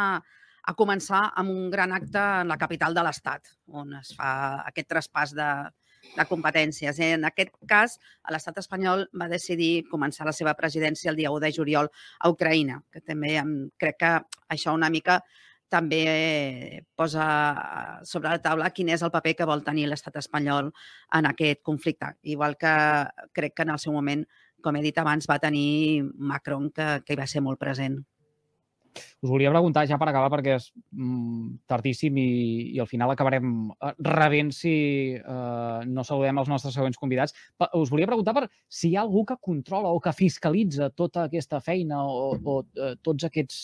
a 0.62 0.74
començar 0.78 1.22
amb 1.36 1.50
un 1.50 1.70
gran 1.70 1.92
acte 1.92 2.22
en 2.42 2.50
la 2.52 2.58
capital 2.58 2.94
de 2.94 3.02
l'Estat, 3.02 3.54
on 3.66 3.94
es 3.98 4.12
fa 4.18 4.32
aquest 4.68 4.88
traspàs 4.92 5.34
de, 5.34 5.48
de 6.16 6.26
competències. 6.28 6.98
En 7.02 7.26
aquest 7.26 7.54
cas, 7.68 7.98
l'estat 8.30 8.60
espanyol 8.62 9.06
va 9.18 9.30
decidir 9.32 9.86
començar 9.90 10.26
la 10.28 10.34
seva 10.36 10.54
presidència 10.58 11.10
el 11.10 11.18
dia 11.18 11.32
1 11.34 11.42
de 11.46 11.52
juliol 11.58 11.90
a 12.20 12.30
Ucraïna, 12.30 12.82
que 12.92 13.00
també 13.00 13.38
crec 13.78 13.98
que 14.04 14.12
això 14.54 14.74
una 14.74 14.90
mica 14.90 15.20
també 15.72 16.84
posa 16.94 17.26
sobre 18.04 18.28
la 18.28 18.40
taula 18.44 18.70
quin 18.76 18.92
és 18.92 19.02
el 19.02 19.12
paper 19.14 19.32
que 19.38 19.48
vol 19.48 19.64
tenir 19.64 19.86
l'estat 19.88 20.18
espanyol 20.20 20.68
en 21.16 21.28
aquest 21.30 21.62
conflicte. 21.64 22.12
Igual 22.22 22.58
que 22.60 22.74
crec 23.32 23.56
que 23.56 23.64
en 23.66 23.72
el 23.74 23.80
seu 23.80 23.96
moment, 23.96 24.26
com 24.62 24.76
he 24.76 24.84
dit 24.84 24.98
abans, 25.00 25.26
va 25.30 25.40
tenir 25.40 26.04
Macron, 26.04 26.68
que, 26.70 27.00
que 27.06 27.16
hi 27.16 27.22
va 27.22 27.26
ser 27.26 27.40
molt 27.40 27.58
present. 27.58 28.02
Us 28.94 29.30
volia 29.30 29.52
preguntar 29.52 29.84
ja 29.88 29.98
per 30.00 30.08
acabar, 30.10 30.30
perquè 30.34 30.56
és 30.58 30.68
mm, 30.92 31.66
tardíssim 31.70 32.16
i, 32.20 32.28
i 32.76 32.80
al 32.82 32.88
final 32.90 33.12
acabarem 33.12 33.52
eh, 33.72 33.92
rebent 34.08 34.52
si 34.56 34.74
eh, 35.18 35.78
no 35.88 36.06
saludem 36.06 36.42
els 36.42 36.50
nostres 36.52 36.76
següents 36.76 37.00
convidats. 37.00 37.36
Us 37.78 37.92
volia 37.92 38.10
preguntar 38.10 38.36
per 38.36 38.48
si 38.68 38.90
hi 38.90 38.96
ha 38.96 39.04
algú 39.06 39.24
que 39.28 39.38
controla 39.40 39.92
o 39.92 40.00
que 40.02 40.14
fiscalitza 40.16 40.90
tota 40.90 41.26
aquesta 41.28 41.62
feina 41.64 42.02
o, 42.04 42.32
o 42.36 42.58
eh, 42.62 42.96
tots 43.02 43.28
aquests 43.28 43.62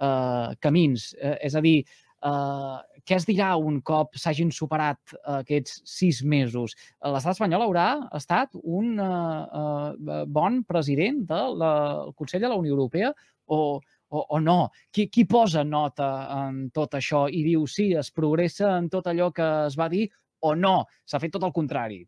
eh, 0.00 0.54
camins. 0.60 1.10
Eh, 1.20 1.36
és 1.48 1.56
a 1.56 1.64
dir, 1.64 1.78
eh, 1.84 3.00
què 3.06 3.16
es 3.16 3.26
dirà 3.28 3.52
un 3.58 3.80
cop 3.86 4.16
s'hagin 4.20 4.50
superat 4.54 5.14
aquests 5.40 5.80
sis 5.88 6.22
mesos? 6.22 6.76
L'estat 7.02 7.36
espanyol 7.36 7.66
haurà 7.66 7.86
estat 8.16 8.56
un 8.62 8.98
eh, 9.00 9.62
eh, 9.62 10.24
bon 10.26 10.62
president 10.68 11.24
del 11.30 11.58
de 11.60 11.72
Consell 12.18 12.44
de 12.44 12.52
la 12.52 12.60
Unió 12.60 12.76
Europea 12.76 13.12
o, 13.50 13.80
o, 14.10 14.24
o 14.36 14.40
no? 14.42 14.58
Qui, 14.92 15.08
qui 15.08 15.26
posa 15.28 15.64
nota 15.64 16.10
en 16.36 16.62
tot 16.74 16.96
això 16.98 17.26
i 17.28 17.42
diu 17.46 17.66
sí, 17.70 17.90
es 17.96 18.12
progressa 18.14 18.74
en 18.76 18.88
tot 18.92 19.10
allò 19.10 19.30
que 19.34 19.48
es 19.66 19.78
va 19.78 19.88
dir 19.92 20.06
o 20.46 20.54
no? 20.54 20.84
S'ha 21.06 21.20
fet 21.22 21.34
tot 21.36 21.46
el 21.46 21.54
contrari 21.56 22.02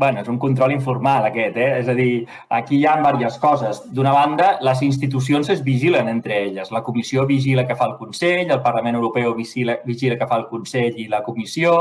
bueno, 0.00 0.22
és 0.22 0.28
un 0.32 0.38
control 0.40 0.72
informal 0.72 1.26
aquest, 1.28 1.58
eh? 1.60 1.68
És 1.82 1.88
a 1.92 1.94
dir, 1.94 2.24
aquí 2.56 2.78
hi 2.78 2.86
ha 2.88 2.94
diverses 3.02 3.36
coses. 3.38 3.80
D'una 3.92 4.14
banda, 4.16 4.46
les 4.64 4.80
institucions 4.86 5.50
es 5.52 5.60
vigilen 5.62 6.08
entre 6.08 6.38
elles. 6.46 6.70
La 6.72 6.80
Comissió 6.82 7.26
vigila 7.28 7.66
que 7.68 7.76
fa 7.76 7.90
el 7.90 7.98
Consell, 7.98 8.48
el 8.48 8.62
Parlament 8.64 8.96
Europeu 8.96 9.34
vigila, 9.36 9.76
vigila 9.84 10.16
que 10.16 10.28
fa 10.30 10.38
el 10.40 10.46
Consell 10.48 10.96
i 10.96 11.04
la 11.12 11.20
Comissió, 11.26 11.74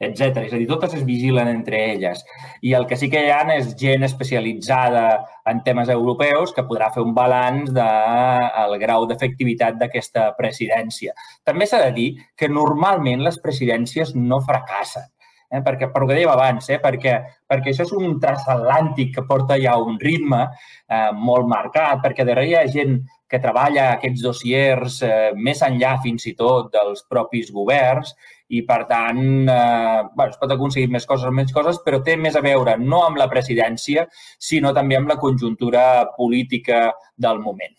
etc. 0.00 0.46
És 0.46 0.54
a 0.56 0.60
dir, 0.62 0.68
totes 0.70 0.94
es 0.96 1.04
vigilen 1.04 1.50
entre 1.52 1.82
elles. 1.90 2.24
I 2.64 2.72
el 2.78 2.86
que 2.88 2.96
sí 2.96 3.10
que 3.12 3.26
hi 3.26 3.34
ha 3.34 3.42
és 3.52 3.74
gent 3.76 4.08
especialitzada 4.08 5.04
en 5.44 5.60
temes 5.66 5.92
europeus 5.92 6.54
que 6.56 6.64
podrà 6.64 6.88
fer 6.94 7.04
un 7.04 7.12
balanç 7.14 7.74
del 7.76 8.72
de, 8.72 8.80
grau 8.86 9.04
d'efectivitat 9.10 9.76
d'aquesta 9.82 10.30
presidència. 10.40 11.12
També 11.44 11.68
s'ha 11.68 11.82
de 11.84 11.92
dir 11.92 12.08
que 12.40 12.48
normalment 12.48 13.20
les 13.28 13.36
presidències 13.44 14.16
no 14.16 14.40
fracassen 14.40 15.12
eh? 15.50 15.62
perquè, 15.64 15.90
per 15.92 16.02
ho 16.02 16.08
que 16.08 16.16
dèiem 16.16 16.32
abans, 16.32 16.70
eh? 16.70 16.78
perquè, 16.82 17.16
perquè 17.48 17.72
això 17.72 17.86
és 17.86 17.92
un 17.96 18.18
transatlàntic 18.22 19.14
que 19.16 19.26
porta 19.28 19.58
ja 19.60 19.76
un 19.80 19.98
ritme 20.02 20.42
eh, 20.46 21.10
molt 21.12 21.48
marcat, 21.50 22.02
perquè 22.04 22.26
darrere 22.26 22.50
hi 22.50 22.56
ha 22.58 22.64
gent 22.72 22.98
que 23.26 23.40
treballa 23.42 23.90
aquests 23.96 24.22
dossiers 24.22 25.00
eh, 25.02 25.30
més 25.34 25.62
enllà 25.66 25.96
fins 26.02 26.28
i 26.30 26.34
tot 26.38 26.70
dels 26.74 27.02
propis 27.10 27.50
governs 27.54 28.14
i, 28.48 28.62
per 28.66 28.84
tant, 28.86 29.22
eh, 29.50 30.02
bueno, 30.14 30.30
es 30.30 30.38
pot 30.38 30.52
aconseguir 30.54 30.90
més 30.94 31.06
coses 31.08 31.26
o 31.26 31.34
menys 31.34 31.54
coses, 31.54 31.80
però 31.84 31.98
té 32.06 32.14
més 32.20 32.38
a 32.38 32.44
veure 32.44 32.76
no 32.78 33.02
amb 33.06 33.18
la 33.18 33.30
presidència, 33.32 34.06
sinó 34.38 34.72
també 34.76 34.98
amb 34.98 35.10
la 35.10 35.18
conjuntura 35.18 36.06
política 36.16 36.86
del 37.16 37.42
moment. 37.42 37.74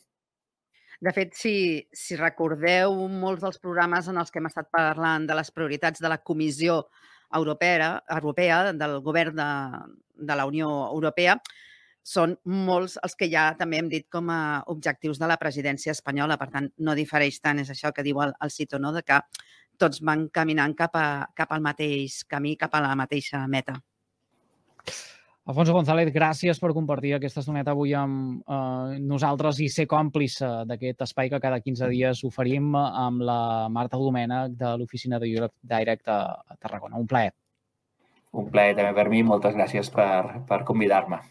De 1.00 1.14
fet, 1.14 1.36
si, 1.38 1.56
si 1.94 2.18
recordeu 2.18 2.96
molts 3.08 3.44
dels 3.44 3.60
programes 3.62 4.08
en 4.10 4.18
els 4.18 4.34
que 4.34 4.42
hem 4.42 4.50
estat 4.50 4.72
parlant 4.74 5.28
de 5.30 5.36
les 5.38 5.52
prioritats 5.54 6.02
de 6.02 6.10
la 6.10 6.18
Comissió 6.26 6.82
europea, 7.34 8.04
europea 8.10 8.74
del 8.74 9.00
govern 9.02 9.36
de, 9.36 9.50
de 10.30 10.36
la 10.36 10.46
Unió 10.46 10.70
Europea, 10.92 11.38
són 12.08 12.38
molts 12.48 12.96
els 13.04 13.18
que 13.20 13.28
ja 13.28 13.50
també 13.60 13.82
hem 13.82 13.90
dit 13.92 14.08
com 14.10 14.30
a 14.32 14.64
objectius 14.72 15.20
de 15.20 15.28
la 15.28 15.36
presidència 15.42 15.92
espanyola. 15.92 16.38
Per 16.40 16.48
tant, 16.54 16.70
no 16.80 16.96
difereix 16.96 17.42
tant, 17.44 17.60
és 17.60 17.72
això 17.74 17.92
que 17.92 18.06
diu 18.06 18.22
el, 18.24 18.32
el 18.44 18.54
Cito, 18.54 18.80
no? 18.80 18.94
de 18.96 19.04
que 19.04 19.20
tots 19.78 20.00
van 20.02 20.28
caminant 20.34 20.74
cap, 20.78 20.96
a, 20.96 21.28
cap 21.36 21.52
al 21.52 21.62
mateix 21.62 22.24
camí, 22.32 22.56
cap 22.56 22.74
a 22.74 22.84
la 22.86 22.96
mateixa 22.96 23.44
meta. 23.52 23.76
Alfonso 25.48 25.72
González, 25.72 26.10
gràcies 26.12 26.60
per 26.60 26.74
compartir 26.76 27.14
aquesta 27.16 27.40
estoneta 27.40 27.72
avui 27.72 27.94
amb 27.96 28.42
eh, 28.44 28.98
nosaltres 29.00 29.62
i 29.64 29.70
ser 29.72 29.86
còmplice 29.88 30.50
d'aquest 30.68 31.06
espai 31.06 31.32
que 31.32 31.40
cada 31.40 31.62
15 31.64 31.88
dies 31.94 32.24
oferim 32.28 32.76
amb 32.76 33.24
la 33.30 33.40
Marta 33.72 33.96
Domènech 34.02 34.58
de 34.60 34.74
l'oficina 34.82 35.22
de 35.24 35.30
Europe 35.32 35.56
Direct 35.64 36.12
a, 36.12 36.20
Tarragona. 36.60 37.00
Un 37.00 37.08
plaer. 37.08 37.32
Un 38.36 38.52
plaer 38.52 38.76
també 38.76 38.92
per 39.00 39.08
mi. 39.08 39.24
Moltes 39.24 39.56
gràcies 39.56 39.88
per, 39.96 40.44
per 40.52 40.66
convidar-me. 40.68 41.22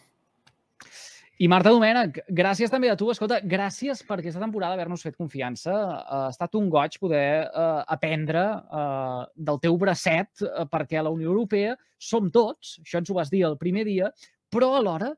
I 1.36 1.50
Marta 1.52 1.68
Domènech, 1.68 2.22
gràcies 2.32 2.70
també 2.72 2.88
a 2.88 2.94
tu. 2.96 3.10
Escolta, 3.12 3.42
gràcies 3.44 3.98
per 4.08 4.16
aquesta 4.16 4.40
temporada 4.40 4.72
haver-nos 4.72 5.02
fet 5.04 5.18
confiança. 5.20 5.74
Ha 6.08 6.20
estat 6.30 6.56
un 6.56 6.70
goig 6.72 6.96
poder 7.02 7.44
uh, 7.44 7.82
aprendre 7.92 8.44
uh, 8.56 9.26
del 9.36 9.60
teu 9.60 9.76
bracet 9.76 10.46
uh, 10.46 10.64
perquè 10.72 10.96
a 10.96 11.04
la 11.04 11.12
Unió 11.12 11.28
Europea 11.34 11.74
som 12.00 12.30
tots, 12.32 12.78
això 12.80 13.02
ens 13.02 13.12
ho 13.12 13.18
vas 13.18 13.28
dir 13.28 13.42
el 13.50 13.58
primer 13.60 13.84
dia, 13.84 14.08
però 14.48 14.70
alhora 14.78 15.10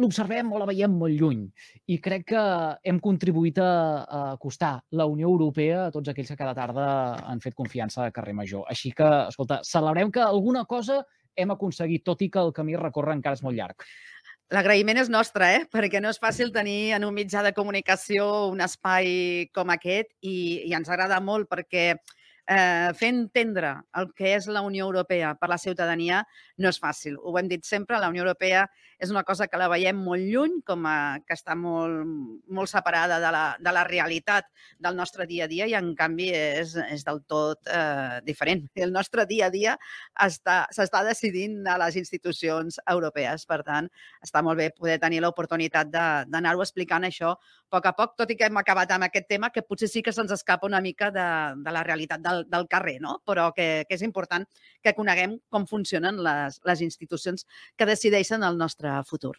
l'observem 0.00 0.48
o 0.52 0.62
la 0.62 0.70
veiem 0.70 0.96
molt 0.96 1.20
lluny. 1.20 1.44
I 1.92 2.00
crec 2.00 2.26
que 2.32 2.46
hem 2.88 3.02
contribuït 3.04 3.60
a, 3.60 3.68
a 4.00 4.22
acostar 4.32 4.78
la 4.96 5.04
Unió 5.12 5.28
Europea 5.28 5.84
a 5.84 5.92
tots 5.92 6.08
aquells 6.08 6.32
que 6.32 6.40
cada 6.40 6.56
tarda 6.56 6.88
han 7.28 7.44
fet 7.44 7.56
confiança 7.56 8.06
a 8.06 8.16
carrer 8.16 8.32
Major. 8.40 8.64
Així 8.72 8.96
que, 8.96 9.12
escolta, 9.28 9.60
celebrem 9.64 10.08
que 10.12 10.24
alguna 10.24 10.64
cosa 10.64 11.02
hem 11.36 11.52
aconseguit, 11.52 12.04
tot 12.04 12.24
i 12.24 12.32
que 12.32 12.40
el 12.40 12.52
camí 12.56 12.76
a 12.76 12.80
recórrer 12.80 13.16
encara 13.18 13.36
és 13.36 13.44
molt 13.44 13.56
llarg. 13.56 13.84
L'agraïment 14.54 15.00
és 15.00 15.08
nostre, 15.10 15.46
eh? 15.56 15.62
perquè 15.74 15.98
no 15.98 16.10
és 16.12 16.20
fàcil 16.22 16.52
tenir 16.54 16.92
en 16.94 17.02
un 17.02 17.14
mitjà 17.14 17.40
de 17.42 17.50
comunicació 17.54 18.26
un 18.52 18.60
espai 18.62 19.08
com 19.56 19.72
aquest 19.74 20.12
i, 20.22 20.62
i 20.68 20.74
ens 20.76 20.86
agrada 20.86 21.18
molt 21.18 21.48
perquè 21.50 21.86
eh, 21.90 22.92
fer 22.94 23.10
entendre 23.10 23.72
el 23.98 24.12
que 24.14 24.36
és 24.36 24.46
la 24.46 24.62
Unió 24.62 24.86
Europea 24.86 25.32
per 25.40 25.50
la 25.50 25.58
ciutadania 25.58 26.22
no 26.62 26.70
és 26.70 26.78
fàcil. 26.78 27.18
Ho 27.18 27.34
hem 27.40 27.50
dit 27.50 27.66
sempre, 27.66 27.98
la 27.98 28.12
Unió 28.12 28.22
Europea 28.22 28.68
és 28.98 29.10
una 29.12 29.22
cosa 29.28 29.46
que 29.46 29.58
la 29.60 29.68
veiem 29.68 29.98
molt 30.00 30.24
lluny, 30.24 30.60
com 30.66 30.86
a, 30.88 31.18
que 31.26 31.36
està 31.36 31.56
molt, 31.58 32.06
molt 32.48 32.70
separada 32.70 33.18
de 33.20 33.32
la, 33.34 33.44
de 33.60 33.74
la 33.74 33.84
realitat 33.88 34.48
del 34.82 34.96
nostre 34.96 35.26
dia 35.28 35.44
a 35.44 35.50
dia 35.50 35.66
i, 35.68 35.74
en 35.76 35.92
canvi, 35.98 36.30
és, 36.32 36.76
és 36.90 37.04
del 37.06 37.22
tot 37.28 37.68
eh, 37.68 38.20
diferent. 38.26 38.64
El 38.74 38.94
nostre 38.94 39.26
dia 39.28 39.50
a 39.50 39.54
dia 39.54 39.76
s'està 40.16 41.04
decidint 41.06 41.66
a 41.68 41.76
les 41.84 41.98
institucions 42.00 42.80
europees. 42.86 43.46
Per 43.46 43.60
tant, 43.66 43.90
està 44.24 44.42
molt 44.42 44.60
bé 44.62 44.70
poder 44.72 44.98
tenir 45.02 45.20
l'oportunitat 45.24 45.92
d'anar-ho 45.92 46.64
explicant 46.64 47.04
això 47.06 47.36
a 47.36 47.76
poc 47.76 47.86
a 47.86 47.92
poc, 47.98 48.14
tot 48.16 48.30
i 48.30 48.36
que 48.38 48.46
hem 48.46 48.58
acabat 48.60 48.92
amb 48.94 49.06
aquest 49.08 49.26
tema 49.28 49.50
que 49.50 49.62
potser 49.66 49.88
sí 49.90 50.02
que 50.02 50.12
se'ns 50.14 50.32
escapa 50.32 50.68
una 50.68 50.80
mica 50.80 51.10
de, 51.10 51.26
de 51.64 51.72
la 51.74 51.82
realitat 51.84 52.22
del, 52.22 52.44
del 52.48 52.66
carrer, 52.70 52.96
no? 53.02 53.18
però 53.26 53.50
que, 53.56 53.84
que 53.88 53.96
és 53.98 54.04
important 54.06 54.46
que 54.84 54.94
coneguem 54.94 55.36
com 55.50 55.66
funcionen 55.66 56.20
les, 56.22 56.60
les 56.64 56.84
institucions 56.86 57.46
que 57.76 57.88
decideixen 57.88 58.46
el 58.46 58.58
nostre 58.86 59.10
futur. 59.10 59.36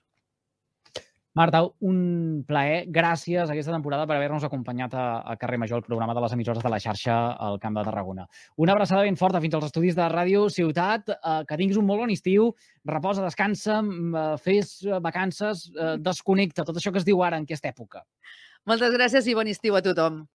Marta, 1.38 1.60
un 1.86 2.44
plaer. 2.50 2.88
Gràcies 2.90 3.52
aquesta 3.54 3.74
temporada 3.76 4.08
per 4.10 4.16
haver-nos 4.16 4.48
acompanyat 4.48 4.96
a, 4.98 5.04
a 5.22 5.36
Carrer 5.38 5.60
Major, 5.62 5.84
el 5.84 5.86
programa 5.86 6.16
de 6.18 6.24
les 6.24 6.34
emissores 6.34 6.64
de 6.66 6.72
la 6.74 6.80
xarxa 6.82 7.18
al 7.48 7.60
Camp 7.62 7.78
de 7.78 7.84
Tarragona. 7.86 8.26
Una 8.58 8.74
abraçada 8.74 9.04
ben 9.06 9.20
forta 9.20 9.42
fins 9.44 9.54
als 9.54 9.68
estudis 9.70 9.94
de 9.94 10.08
Ràdio 10.10 10.48
Ciutat. 10.50 11.14
Eh, 11.14 11.44
que 11.46 11.60
tinguis 11.62 11.78
un 11.78 11.86
molt 11.86 12.02
bon 12.02 12.16
estiu. 12.16 12.50
Reposa, 12.90 13.22
descansa, 13.22 13.84
eh, 13.84 14.26
fes 14.42 14.80
vacances, 15.04 15.68
eh, 15.78 15.94
desconnecta, 16.02 16.66
tot 16.66 16.82
això 16.82 16.92
que 16.92 17.04
es 17.04 17.06
diu 17.06 17.22
ara 17.22 17.38
en 17.38 17.46
aquesta 17.46 17.70
època. 17.70 18.02
Moltes 18.66 18.98
gràcies 18.98 19.30
i 19.30 19.38
bon 19.38 19.48
estiu 19.48 19.78
a 19.78 19.86
tothom. 19.86 20.26